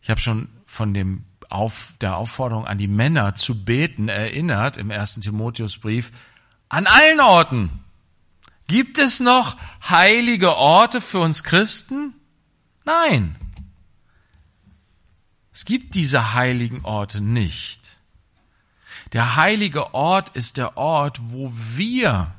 [0.02, 4.90] Ich habe schon von dem auf, der Aufforderung an die Männer zu beten erinnert im
[4.90, 6.12] ersten Timotheusbrief
[6.68, 7.83] an allen Orten.
[8.66, 9.56] Gibt es noch
[9.88, 12.14] heilige Orte für uns Christen?
[12.84, 13.36] Nein.
[15.52, 17.98] Es gibt diese heiligen Orte nicht.
[19.12, 22.34] Der heilige Ort ist der Ort, wo wir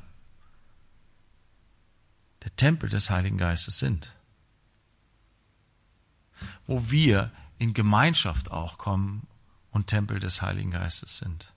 [2.42, 4.12] der Tempel des Heiligen Geistes sind.
[6.66, 9.26] Wo wir in Gemeinschaft auch kommen
[9.70, 11.52] und Tempel des Heiligen Geistes sind.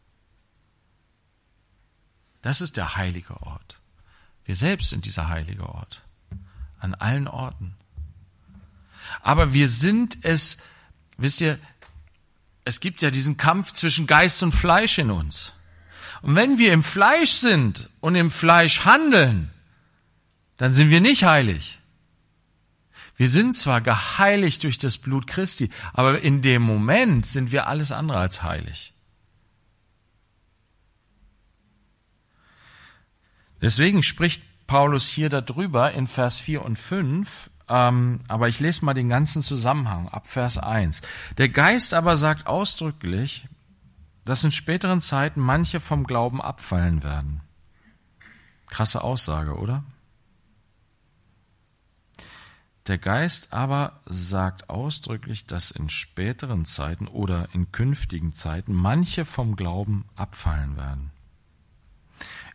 [2.42, 3.79] Das ist der heilige Ort.
[4.50, 6.02] Wir selbst sind dieser heilige Ort.
[6.80, 7.76] An allen Orten.
[9.22, 10.58] Aber wir sind es,
[11.18, 11.60] wisst ihr,
[12.66, 15.54] es gibt ja diesen Kampf zwischen Geist und Fleisch in uns.
[16.24, 19.52] Und wenn wir im Fleisch sind und im Fleisch handeln,
[20.58, 21.78] dann sind wir nicht heilig.
[23.18, 27.92] Wir sind zwar geheiligt durch das Blut Christi, aber in dem Moment sind wir alles
[27.92, 28.94] andere als heilig.
[33.62, 38.94] Deswegen spricht Paulus hier darüber in Vers 4 und 5, ähm, aber ich lese mal
[38.94, 41.02] den ganzen Zusammenhang ab Vers 1.
[41.38, 43.48] Der Geist aber sagt ausdrücklich,
[44.24, 47.42] dass in späteren Zeiten manche vom Glauben abfallen werden.
[48.68, 49.84] Krasse Aussage, oder?
[52.88, 59.56] Der Geist aber sagt ausdrücklich, dass in späteren Zeiten oder in künftigen Zeiten manche vom
[59.56, 61.12] Glauben abfallen werden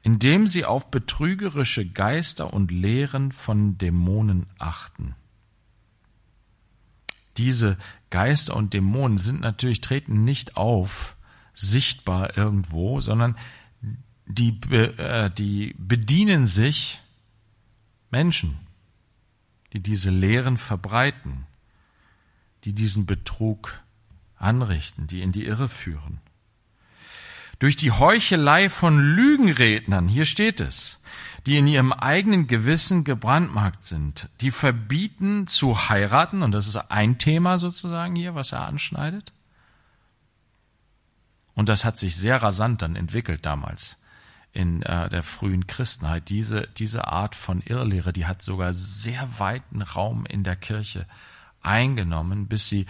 [0.05, 5.15] indem sie auf betrügerische Geister und Lehren von Dämonen achten.
[7.39, 7.79] Diese
[8.11, 11.17] Geister und Dämonen sind natürlich, treten nicht auf,
[11.55, 13.35] sichtbar irgendwo, sondern
[14.27, 17.01] die, äh, die bedienen sich
[18.11, 18.59] Menschen,
[19.73, 21.47] die diese Lehren verbreiten,
[22.65, 23.81] die diesen Betrug
[24.37, 26.21] anrichten, die in die Irre führen
[27.59, 31.01] durch die Heuchelei von Lügenrednern, hier steht es,
[31.47, 37.19] die in ihrem eigenen Gewissen gebrandmarkt sind, die verbieten zu heiraten, und das ist ein
[37.19, 39.33] Thema sozusagen hier, was er anschneidet.
[41.55, 43.97] Und das hat sich sehr rasant dann entwickelt damals
[44.53, 46.29] in äh, der frühen Christenheit.
[46.29, 51.07] Diese, diese Art von Irrlehre, die hat sogar sehr weiten Raum in der Kirche
[51.61, 52.87] eingenommen, bis sie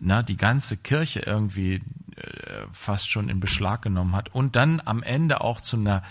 [0.00, 1.82] na, die ganze Kirche irgendwie
[2.16, 6.02] äh, fast schon in Beschlag genommen hat und dann am Ende auch zu einer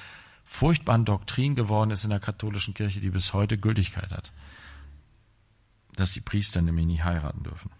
[0.45, 4.31] furchtbaren Doktrin geworden ist in der katholischen Kirche, die bis heute Gültigkeit hat.
[5.95, 7.71] Dass die Priester nämlich nie heiraten dürfen.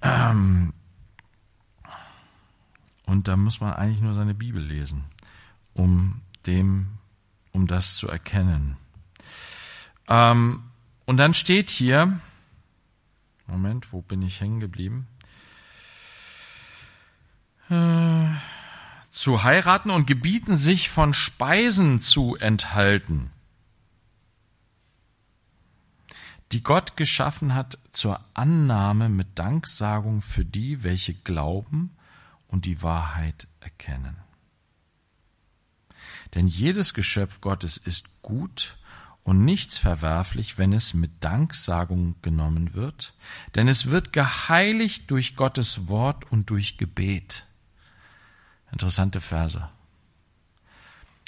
[0.00, 0.72] Ähm
[3.06, 5.04] und da muss man eigentlich nur seine Bibel lesen.
[5.74, 6.98] um dem,
[7.52, 8.76] um das zu erkennen.
[10.08, 10.64] Ähm,
[11.04, 12.18] und dann steht hier,
[13.52, 15.06] Moment, wo bin ich hängen geblieben?
[17.68, 18.28] Äh,
[19.10, 23.30] zu heiraten und gebieten sich von Speisen zu enthalten,
[26.52, 31.94] die Gott geschaffen hat zur Annahme mit Danksagung für die, welche glauben
[32.48, 34.16] und die Wahrheit erkennen.
[36.34, 38.78] Denn jedes Geschöpf Gottes ist gut
[39.24, 43.14] und nichts verwerflich, wenn es mit Danksagung genommen wird,
[43.54, 47.46] denn es wird geheiligt durch Gottes Wort und durch Gebet.
[48.72, 49.68] Interessante Verse.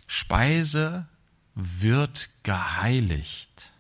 [0.07, 1.07] Speise
[1.55, 3.73] wird geheiligt.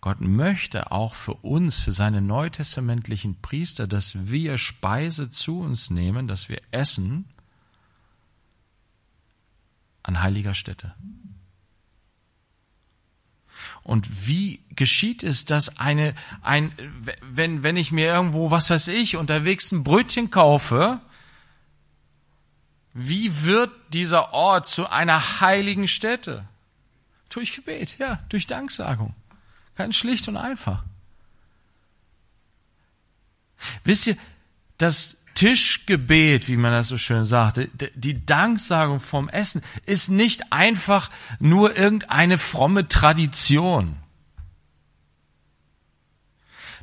[0.00, 6.28] Gott möchte auch für uns, für seine neutestamentlichen Priester, dass wir Speise zu uns nehmen,
[6.28, 7.24] dass wir essen
[10.02, 10.94] an heiliger Stätte.
[13.84, 16.72] Und wie geschieht es, dass eine, ein,
[17.22, 21.00] wenn, wenn ich mir irgendwo, was weiß ich, unterwegs ein Brötchen kaufe,
[22.94, 26.48] wie wird dieser Ort zu einer heiligen Stätte?
[27.28, 29.14] Durch Gebet, ja, durch Danksagung.
[29.74, 30.82] Ganz schlicht und einfach.
[33.82, 34.16] Wisst ihr,
[34.78, 37.60] das Tischgebet, wie man das so schön sagt,
[37.94, 41.10] die Danksagung vom Essen ist nicht einfach
[41.40, 43.96] nur irgendeine fromme Tradition.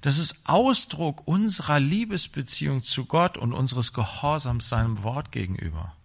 [0.01, 5.95] Das ist Ausdruck unserer Liebesbeziehung zu Gott und unseres Gehorsams seinem Wort gegenüber.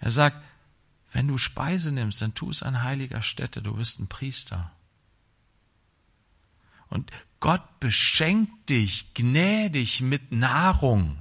[0.00, 0.36] Er sagt,
[1.10, 4.70] wenn du Speise nimmst, dann tu es an heiliger Stätte, du bist ein Priester.
[6.88, 7.10] Und
[7.40, 11.20] Gott beschenkt dich gnädig mit Nahrung.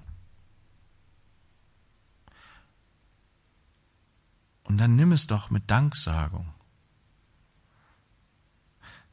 [4.64, 6.54] Und dann nimm es doch mit Danksagung.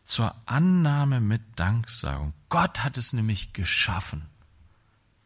[0.02, 2.34] Zur Annahme mit Danksagung.
[2.48, 4.26] Gott hat es nämlich geschaffen.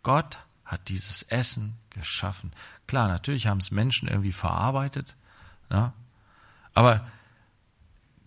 [0.02, 2.52] Gott hat dieses Essen geschaffen.
[2.86, 5.16] Klar, natürlich haben es Menschen irgendwie verarbeitet,
[5.70, 5.92] ja,
[6.74, 7.06] aber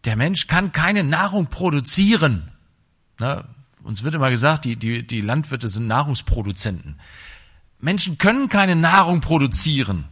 [0.05, 2.51] der Mensch kann keine Nahrung produzieren.
[3.21, 3.45] Ne?
[3.83, 6.99] Uns wird immer gesagt, die, die, die Landwirte sind Nahrungsproduzenten.
[7.77, 10.07] Menschen können keine Nahrung produzieren.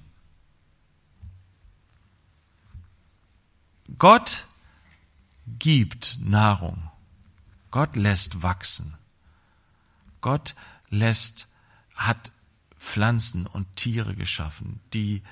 [3.97, 4.45] Gott
[5.57, 6.91] gibt Nahrung.
[7.71, 8.93] Gott lässt wachsen.
[10.21, 10.53] Gott
[10.91, 11.47] lässt,
[11.95, 12.31] hat
[12.77, 15.23] Pflanzen und Tiere geschaffen, die,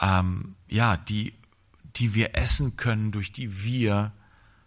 [0.00, 1.34] ähm, ja, die,
[1.96, 4.12] die wir essen können, durch die wir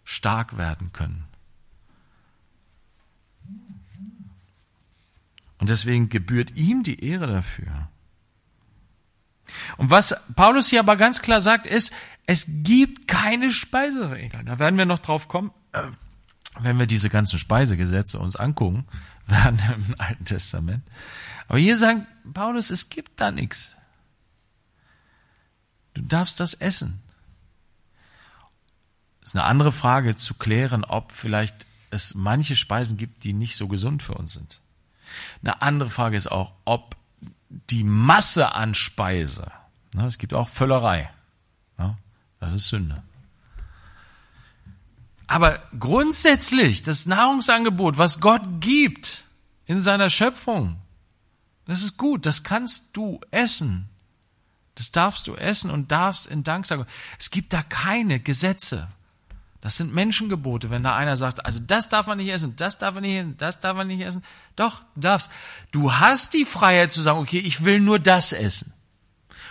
[0.04, 1.29] stark werden können.
[5.60, 7.88] Und deswegen gebührt ihm die Ehre dafür.
[9.76, 11.92] Und was Paulus hier aber ganz klar sagt, ist,
[12.26, 14.46] es gibt keine Speiseregeln.
[14.46, 15.50] Da werden wir noch drauf kommen,
[16.58, 18.86] wenn wir diese ganzen Speisegesetze uns angucken,
[19.26, 20.82] werden im Alten Testament.
[21.46, 23.76] Aber hier sagt Paulus, es gibt da nichts.
[25.94, 27.00] Du darfst das essen.
[29.22, 33.68] Ist eine andere Frage zu klären, ob vielleicht es manche Speisen gibt, die nicht so
[33.68, 34.60] gesund für uns sind.
[35.42, 36.96] Eine andere Frage ist auch, ob
[37.48, 39.50] die Masse an Speise,
[39.94, 41.10] ne, es gibt auch Völlerei,
[41.78, 41.96] ne,
[42.38, 43.02] das ist Sünde.
[45.26, 49.24] Aber grundsätzlich, das Nahrungsangebot, was Gott gibt
[49.66, 50.76] in seiner Schöpfung,
[51.66, 53.88] das ist gut, das kannst du essen.
[54.74, 56.86] Das darfst du essen und darfst in Dank sagen.
[57.18, 58.88] Es gibt da keine Gesetze.
[59.60, 62.94] Das sind Menschengebote, wenn da einer sagt, also das darf man nicht essen, das darf
[62.94, 64.24] man nicht essen, das darf man nicht essen.
[64.56, 65.30] Doch, du darfst.
[65.70, 68.72] Du hast die Freiheit zu sagen, okay, ich will nur das essen.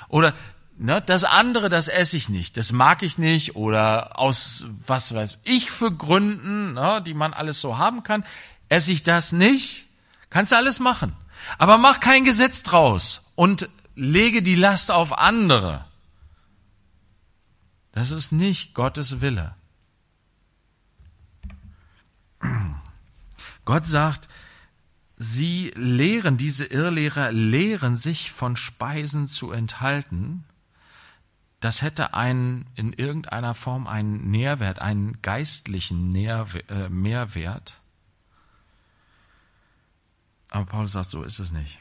[0.07, 0.34] Oder
[0.78, 5.41] ne, das andere, das esse ich nicht, das mag ich nicht oder aus was weiß
[5.43, 8.26] ich für Gründen, ne, die man alles so haben kann,
[8.68, 9.86] esse ich das nicht.
[10.32, 11.14] Kannst du alles machen.
[11.57, 15.86] Aber mach kein Gesetz draus und lege die Last auf andere.
[17.91, 19.55] Das ist nicht Gottes Wille.
[23.66, 24.30] Gott sagt,
[25.18, 30.44] sie lehren, diese Irrlehrer lehren sich von Speisen zu enthalten.
[31.60, 37.80] Das hätte einen, in irgendeiner Form einen Nährwert, einen geistlichen äh, Mehrwert.
[40.52, 41.80] Aber Paulus sagt, so ist es nicht.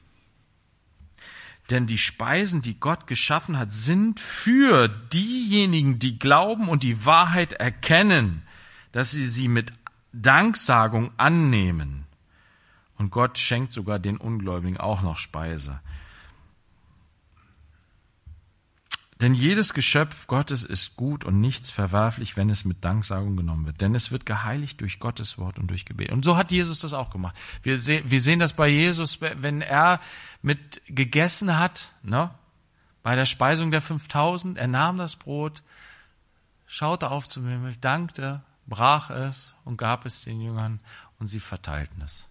[1.70, 7.52] Denn die Speisen, die Gott geschaffen hat, sind für diejenigen, die glauben und die Wahrheit
[7.52, 8.42] erkennen,
[8.92, 9.72] dass sie sie mit
[10.22, 12.04] Danksagung annehmen.
[12.96, 15.80] Und Gott schenkt sogar den Ungläubigen auch noch Speise.
[19.20, 23.80] Denn jedes Geschöpf Gottes ist gut und nichts verwerflich, wenn es mit Danksagung genommen wird.
[23.80, 26.12] Denn es wird geheiligt durch Gottes Wort und durch Gebet.
[26.12, 27.36] Und so hat Jesus das auch gemacht.
[27.62, 30.00] Wir, sehen, wir sehen das bei Jesus, wenn er
[30.40, 32.30] mit gegessen hat, ne?
[33.02, 34.56] bei der Speisung der 5000.
[34.56, 35.62] Er nahm das Brot,
[36.66, 40.80] schaute auf zum Himmel, dankte, brach es und gab es den Jüngern
[41.18, 42.26] und sie verteilten es.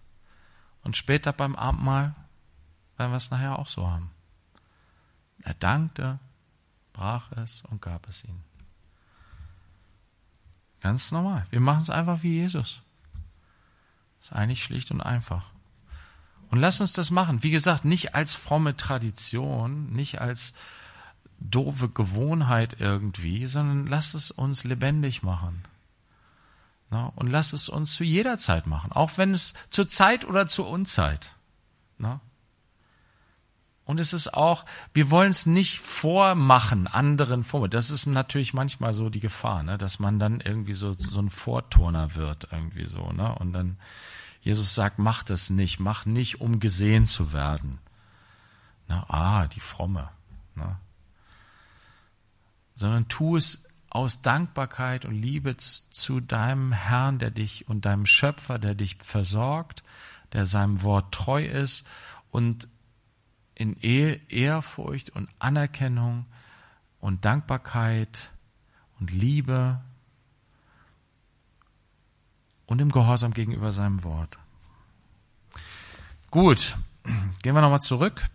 [0.82, 2.14] Und später beim Abendmahl
[2.96, 4.10] werden wir es nachher auch so haben.
[5.42, 6.18] Er dankte,
[6.92, 8.44] brach es und gab es ihnen.
[10.80, 11.44] Ganz normal.
[11.50, 12.82] Wir machen es einfach wie Jesus.
[14.20, 15.44] ist eigentlich schlicht und einfach.
[16.50, 17.42] Und lass uns das machen.
[17.42, 20.54] Wie gesagt, nicht als fromme Tradition, nicht als
[21.40, 25.64] doofe Gewohnheit irgendwie, sondern lass es uns lebendig machen.
[26.90, 30.46] Na, und lass es uns zu jeder Zeit machen, auch wenn es zur Zeit oder
[30.46, 31.32] zur Unzeit.
[31.98, 32.20] Na?
[33.88, 37.68] Und es ist auch, wir wollen es nicht vormachen, anderen vor.
[37.68, 39.78] Das ist natürlich manchmal so die Gefahr, ne?
[39.78, 43.12] dass man dann irgendwie so, so ein Vorturner wird, irgendwie so.
[43.12, 43.34] Ne?
[43.34, 43.78] Und dann,
[44.42, 47.78] Jesus sagt, mach das nicht, mach nicht, um gesehen zu werden.
[48.88, 50.10] Na, ah, die Fromme.
[50.54, 50.76] Ne?
[52.74, 58.58] Sondern tu es aus Dankbarkeit und Liebe zu deinem Herrn, der dich und deinem Schöpfer,
[58.58, 59.82] der dich versorgt,
[60.32, 61.86] der seinem Wort treu ist
[62.30, 62.68] und
[63.54, 66.26] in Ehrfurcht und Anerkennung
[67.00, 68.30] und Dankbarkeit
[69.00, 69.80] und Liebe
[72.66, 74.38] und im Gehorsam gegenüber seinem Wort.
[76.30, 76.76] Gut,
[77.42, 78.28] gehen wir nochmal zurück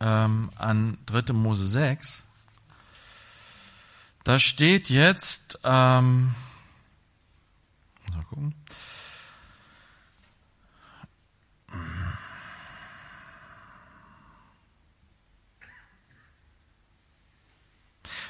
[0.00, 1.32] ähm, an 3.
[1.32, 2.23] Mose 6.
[4.24, 6.34] Da steht jetzt, ähm,
[8.10, 8.54] mal gucken,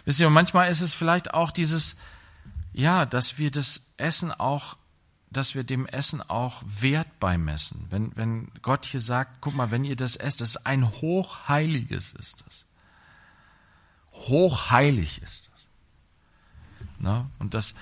[0.05, 1.97] Wisst ihr, manchmal ist es vielleicht auch dieses,
[2.72, 4.76] ja, dass wir das Essen auch,
[5.30, 7.86] dass wir dem Essen auch Wert beimessen.
[7.88, 12.12] Wenn, wenn Gott hier sagt, guck mal, wenn ihr das esst, das ist ein hochheiliges
[12.12, 12.64] ist das.
[14.12, 15.53] Hochheilig ist das.
[17.05, 17.30] Ne?
[17.38, 17.74] Und das,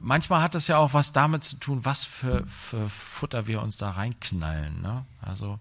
[0.00, 3.78] manchmal hat das ja auch was damit zu tun, was für, für Futter wir uns
[3.78, 4.80] da reinknallen.
[4.80, 5.04] Ne?
[5.20, 5.58] Also,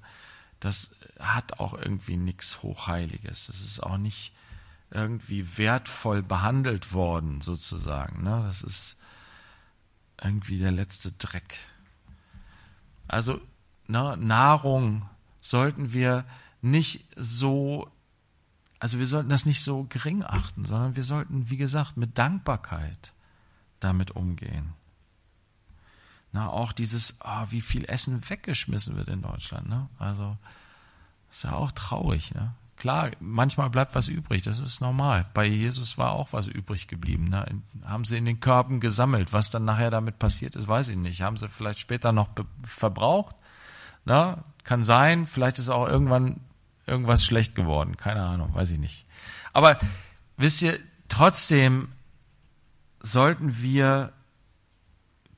[0.59, 3.47] das hat auch irgendwie nichts Hochheiliges.
[3.47, 4.33] Das ist auch nicht,
[4.91, 8.23] irgendwie wertvoll behandelt worden, sozusagen.
[8.23, 8.43] Ne?
[8.45, 8.97] Das ist
[10.21, 11.57] irgendwie der letzte Dreck.
[13.07, 13.41] Also
[13.87, 16.25] ne, Nahrung sollten wir
[16.61, 17.89] nicht so,
[18.81, 23.13] also wir sollten das nicht so gering achten, sondern wir sollten, wie gesagt, mit Dankbarkeit
[23.79, 24.73] damit umgehen.
[26.31, 29.69] Na, auch dieses, oh, wie viel Essen weggeschmissen wird in Deutschland.
[29.69, 29.87] Ne?
[29.99, 30.35] Also
[31.29, 32.33] ist ja auch traurig.
[32.33, 32.55] Ne?
[32.75, 35.27] Klar, manchmal bleibt was übrig, das ist normal.
[35.35, 37.25] Bei Jesus war auch was übrig geblieben.
[37.25, 37.61] Ne?
[37.85, 39.31] Haben sie in den Körben gesammelt.
[39.31, 41.21] Was dann nachher damit passiert ist, weiß ich nicht.
[41.21, 42.29] Haben sie vielleicht später noch
[42.63, 43.35] verbraucht?
[44.05, 44.43] Ne?
[44.63, 45.27] Kann sein.
[45.27, 46.39] Vielleicht ist auch irgendwann
[46.85, 47.97] irgendwas schlecht geworden.
[47.97, 49.05] Keine Ahnung, weiß ich nicht.
[49.53, 49.79] Aber
[50.37, 50.79] wisst ihr,
[51.09, 51.89] trotzdem
[53.01, 54.13] sollten wir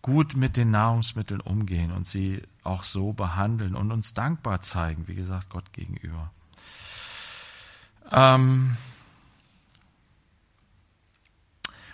[0.02, 5.16] gut mit den Nahrungsmitteln umgehen und sie auch so behandeln und uns dankbar zeigen, wie
[5.16, 6.32] gesagt, Gott gegenüber.
[8.12, 8.78] Ähm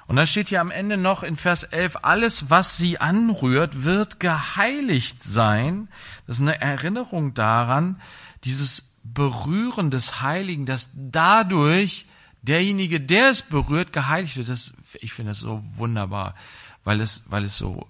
[0.08, 4.20] und dann steht hier am Ende noch in Vers 11, alles, was sie anrührt, wird
[4.20, 5.88] geheiligt sein.
[6.26, 8.02] Das ist eine Erinnerung daran,
[8.44, 12.06] dieses Berühren des Heiligen, dass dadurch
[12.42, 14.50] derjenige, der es berührt, geheiligt wird.
[14.50, 16.36] Das, ich finde das so wunderbar,
[16.84, 17.88] weil es, weil es so,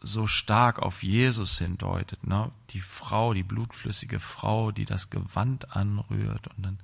[0.00, 2.26] so stark auf Jesus hindeutet.
[2.26, 2.50] Ne?
[2.70, 6.78] Die Frau, die blutflüssige Frau, die das Gewand anrührt und dann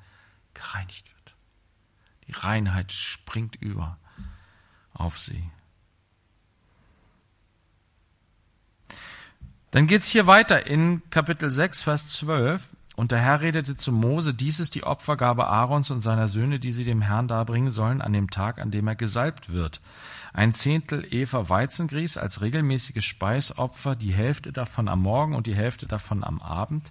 [0.55, 1.35] gereinigt wird.
[2.27, 3.99] Die Reinheit springt über
[4.93, 5.51] auf sie.
[9.71, 12.71] Dann geht's hier weiter in Kapitel 6, Vers 12.
[12.99, 16.73] Und der Herr redete zu Mose, dies ist die Opfergabe Aarons und seiner Söhne, die
[16.73, 19.81] sie dem Herrn darbringen sollen an dem Tag, an dem er gesalbt wird.
[20.33, 25.87] Ein Zehntel Eva Weizengrieß als regelmäßiges Speisopfer, die Hälfte davon am Morgen und die Hälfte
[25.87, 26.91] davon am Abend.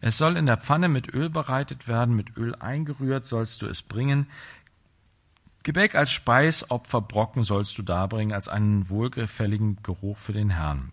[0.00, 3.82] Es soll in der Pfanne mit Öl bereitet werden, mit Öl eingerührt sollst du es
[3.82, 4.28] bringen.
[5.64, 10.92] Gebäck als Speisopferbrocken sollst du darbringen, als einen wohlgefälligen Geruch für den Herrn.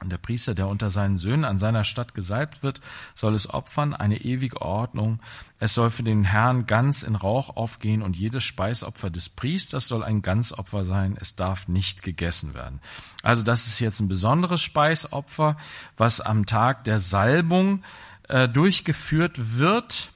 [0.00, 2.80] Und der Priester, der unter seinen Söhnen an seiner Stadt gesalbt wird,
[3.14, 5.18] soll es opfern, eine ewige Ordnung.
[5.58, 10.04] Es soll für den Herrn ganz in Rauch aufgehen und jedes Speisopfer des Priesters soll
[10.04, 11.16] ein Ganzopfer sein.
[11.20, 12.80] Es darf nicht gegessen werden.
[13.22, 15.56] Also das ist jetzt ein besonderes Speisopfer,
[15.96, 17.82] was am Tag der Salbung
[18.28, 20.10] äh, durchgeführt wird.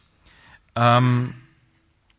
[0.76, 1.35] Ähm,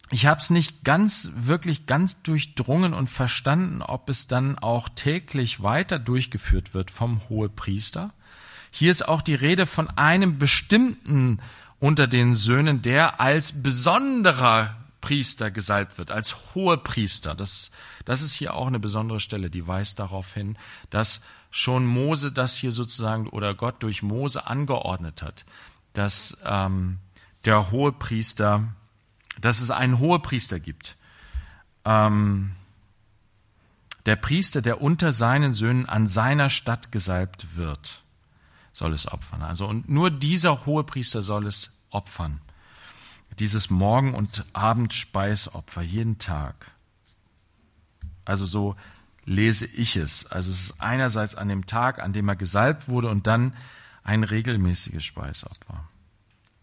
[0.10, 5.64] ich habe es nicht ganz, wirklich ganz durchdrungen und verstanden, ob es dann auch täglich
[5.64, 8.14] weiter durchgeführt wird vom Hohepriester.
[8.72, 11.40] Hier ist auch die Rede von einem bestimmten
[11.80, 17.36] unter den Söhnen, der als besonderer Priester gesalbt wird, als Hohepriester.
[17.36, 17.72] Das,
[18.06, 20.58] das ist hier auch eine besondere Stelle, die weist darauf hin,
[20.90, 25.46] dass schon Mose das hier sozusagen oder Gott durch Mose angeordnet hat,
[25.92, 27.00] dass ähm,
[27.46, 28.74] der Hohepriester
[29.40, 30.96] dass es einen Hohepriester gibt.
[31.86, 32.52] Ähm,
[34.06, 38.04] der Priester, der unter seinen Söhnen an seiner Stadt gesalbt wird,
[38.72, 39.44] soll es opfern.
[39.44, 42.42] Also und nur dieser Hohepriester soll es opfern.
[43.40, 46.72] Dieses Morgen- und Abendspeiseopfer jeden Tag.
[48.26, 48.76] Also so
[49.26, 50.26] lese ich es.
[50.28, 53.56] Also es ist einerseits an dem Tag, an dem er gesalbt wurde und dann
[54.04, 55.88] ein regelmäßiges Speisopfer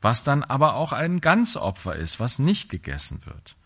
[0.01, 3.57] was dann aber auch ein Ganzopfer ist, was nicht gegessen wird.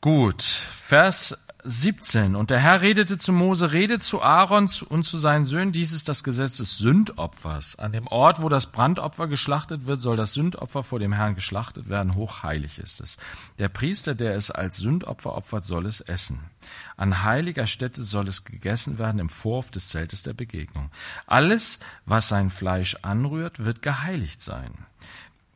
[0.00, 2.36] Gut, Vers 17.
[2.36, 6.08] Und der Herr redete zu Mose, rede zu Aaron und zu seinen Söhnen, dies ist
[6.08, 7.76] das Gesetz des Sündopfers.
[7.78, 11.88] An dem Ort, wo das Brandopfer geschlachtet wird, soll das Sündopfer vor dem Herrn geschlachtet
[11.88, 12.14] werden.
[12.14, 13.16] Hochheilig ist es.
[13.58, 16.38] Der Priester, der es als Sündopfer opfert, soll es essen.
[16.96, 20.90] An heiliger Stätte soll es gegessen werden im Vorhof des Zeltes der Begegnung.
[21.26, 24.72] Alles, was sein Fleisch anrührt, wird geheiligt sein.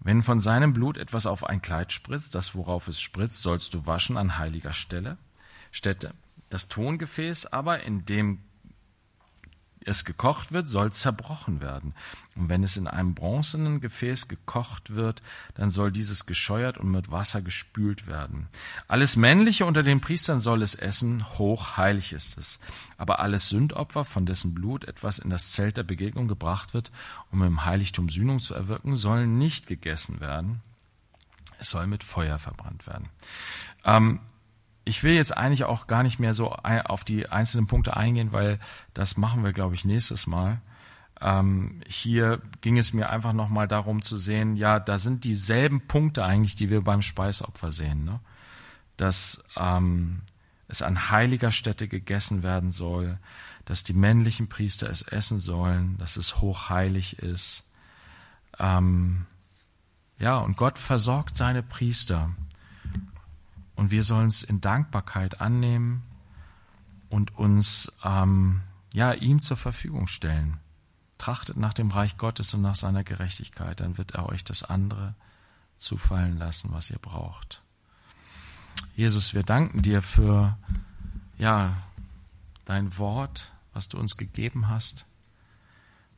[0.00, 3.86] Wenn von seinem Blut etwas auf ein Kleid spritzt, das worauf es spritzt, sollst du
[3.86, 5.18] waschen an heiliger Stelle.
[5.70, 6.14] Stätte.
[6.48, 8.40] Das Tongefäß aber, in dem
[9.84, 11.94] es gekocht wird, soll zerbrochen werden.
[12.36, 15.22] Und wenn es in einem bronzenen Gefäß gekocht wird,
[15.54, 18.48] dann soll dieses gescheuert und mit Wasser gespült werden.
[18.88, 22.58] Alles Männliche unter den Priestern soll es essen, hochheilig ist es.
[22.98, 26.90] Aber alles Sündopfer, von dessen Blut etwas in das Zelt der Begegnung gebracht wird,
[27.30, 30.60] um im Heiligtum Sühnung zu erwirken, sollen nicht gegessen werden.
[31.58, 33.08] Es soll mit Feuer verbrannt werden.
[33.84, 34.20] Ähm,
[34.84, 38.58] ich will jetzt eigentlich auch gar nicht mehr so auf die einzelnen Punkte eingehen, weil
[38.94, 40.60] das machen wir, glaube ich, nächstes Mal.
[41.20, 46.24] Ähm, hier ging es mir einfach nochmal darum zu sehen, ja, da sind dieselben Punkte
[46.24, 48.04] eigentlich, die wir beim Speisopfer sehen.
[48.04, 48.20] Ne?
[48.96, 50.22] Dass ähm,
[50.66, 53.18] es an heiliger Stätte gegessen werden soll,
[53.66, 57.64] dass die männlichen Priester es essen sollen, dass es hochheilig ist.
[58.58, 59.26] Ähm,
[60.18, 62.30] ja, und Gott versorgt seine Priester
[63.80, 66.02] und wir sollen es in Dankbarkeit annehmen
[67.08, 68.60] und uns ähm,
[68.92, 70.58] ja ihm zur Verfügung stellen.
[71.16, 75.14] Trachtet nach dem Reich Gottes und nach seiner Gerechtigkeit, dann wird er euch das andere
[75.78, 77.62] zufallen lassen, was ihr braucht.
[78.96, 80.58] Jesus, wir danken dir für
[81.38, 81.82] ja
[82.66, 85.06] dein Wort, was du uns gegeben hast,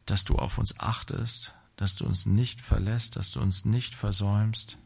[0.04, 4.78] dass du auf uns achtest, dass du uns nicht verlässt, dass du uns nicht versäumst.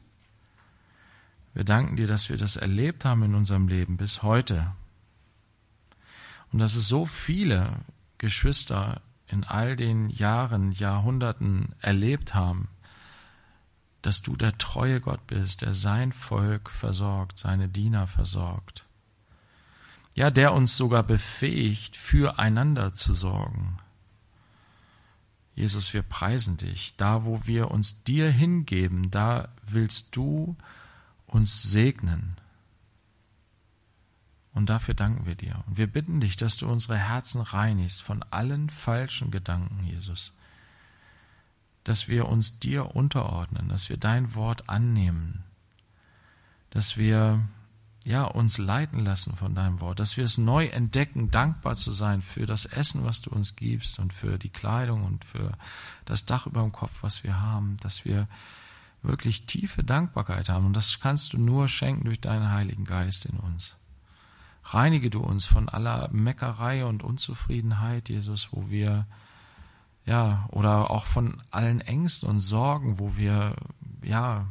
[1.57, 4.73] Wir danken dir, dass wir das erlebt haben in unserem Leben bis heute.
[6.53, 7.81] Und dass es so viele
[8.19, 12.69] Geschwister in all den Jahren, Jahrhunderten erlebt haben,
[14.03, 18.85] dass du der treue Gott bist, der sein Volk versorgt, seine Diener versorgt.
[20.15, 23.79] Ja, der uns sogar befähigt, füreinander zu sorgen.
[25.55, 26.97] Jesus, wir preisen dich.
[26.97, 30.55] Da, wo wir uns dir hingeben, da willst du
[31.27, 32.37] uns segnen.
[34.53, 35.63] Und dafür danken wir dir.
[35.67, 40.33] Und wir bitten dich, dass du unsere Herzen reinigst von allen falschen Gedanken, Jesus.
[41.85, 45.45] Dass wir uns dir unterordnen, dass wir dein Wort annehmen,
[46.71, 47.47] dass wir
[48.07, 52.23] ja uns leiten lassen von deinem Wort, dass wir es neu entdecken, dankbar zu sein
[52.23, 55.53] für das Essen, was du uns gibst und für die Kleidung und für
[56.05, 58.29] das Dach über dem Kopf, was wir haben, dass wir
[59.07, 60.67] wirklich tiefe Dankbarkeit haben.
[60.67, 63.77] Und das kannst du nur schenken durch deinen Heiligen Geist in uns.
[64.65, 69.07] Reinige du uns von aller Meckerei und Unzufriedenheit, Jesus, wo wir,
[70.05, 73.55] ja, oder auch von allen Ängsten und Sorgen, wo wir,
[74.03, 74.47] ja,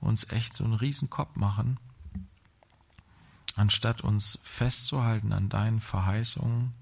[0.00, 1.78] uns echt so einen Riesenkopf machen,
[3.56, 6.72] anstatt uns festzuhalten an deinen Verheißungen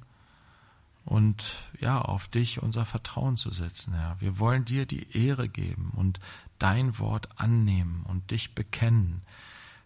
[1.06, 4.20] und ja, auf dich unser Vertrauen zu setzen, Herr.
[4.20, 6.20] Wir wollen dir die Ehre geben und
[6.58, 9.22] dein Wort annehmen und dich bekennen.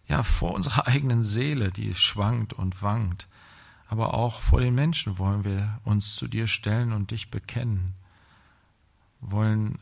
[0.07, 3.27] Ja, vor unserer eigenen Seele, die schwankt und wankt.
[3.87, 7.93] Aber auch vor den Menschen wollen wir uns zu dir stellen und dich bekennen.
[9.19, 9.79] Wollen,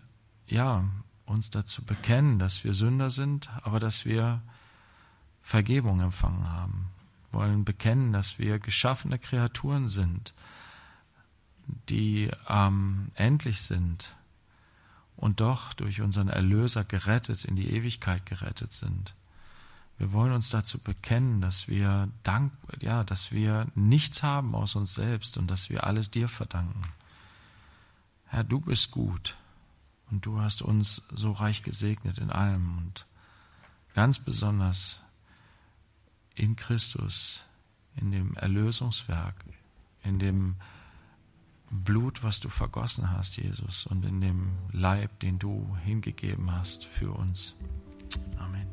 [0.47, 0.83] ja,
[1.25, 4.41] uns dazu bekennen, dass wir Sünder sind, aber dass wir
[5.41, 6.89] Vergebung empfangen haben.
[7.31, 10.33] Wollen bekennen, dass wir geschaffene Kreaturen sind,
[11.89, 14.15] die ähm, endlich sind,
[15.19, 19.15] und doch durch unseren Erlöser gerettet, in die Ewigkeit gerettet sind.
[19.97, 24.93] Wir wollen uns dazu bekennen, dass wir dank, ja, dass wir nichts haben aus uns
[24.93, 26.81] selbst und dass wir alles dir verdanken.
[28.27, 29.35] Herr, du bist gut
[30.09, 33.05] und du hast uns so reich gesegnet in allem und
[33.93, 35.01] ganz besonders
[36.33, 37.41] in Christus,
[37.97, 39.35] in dem Erlösungswerk,
[40.03, 40.55] in dem
[41.71, 47.11] Blut, was du vergossen hast, Jesus, und in dem Leib, den du hingegeben hast für
[47.11, 47.55] uns.
[48.37, 48.67] Amen.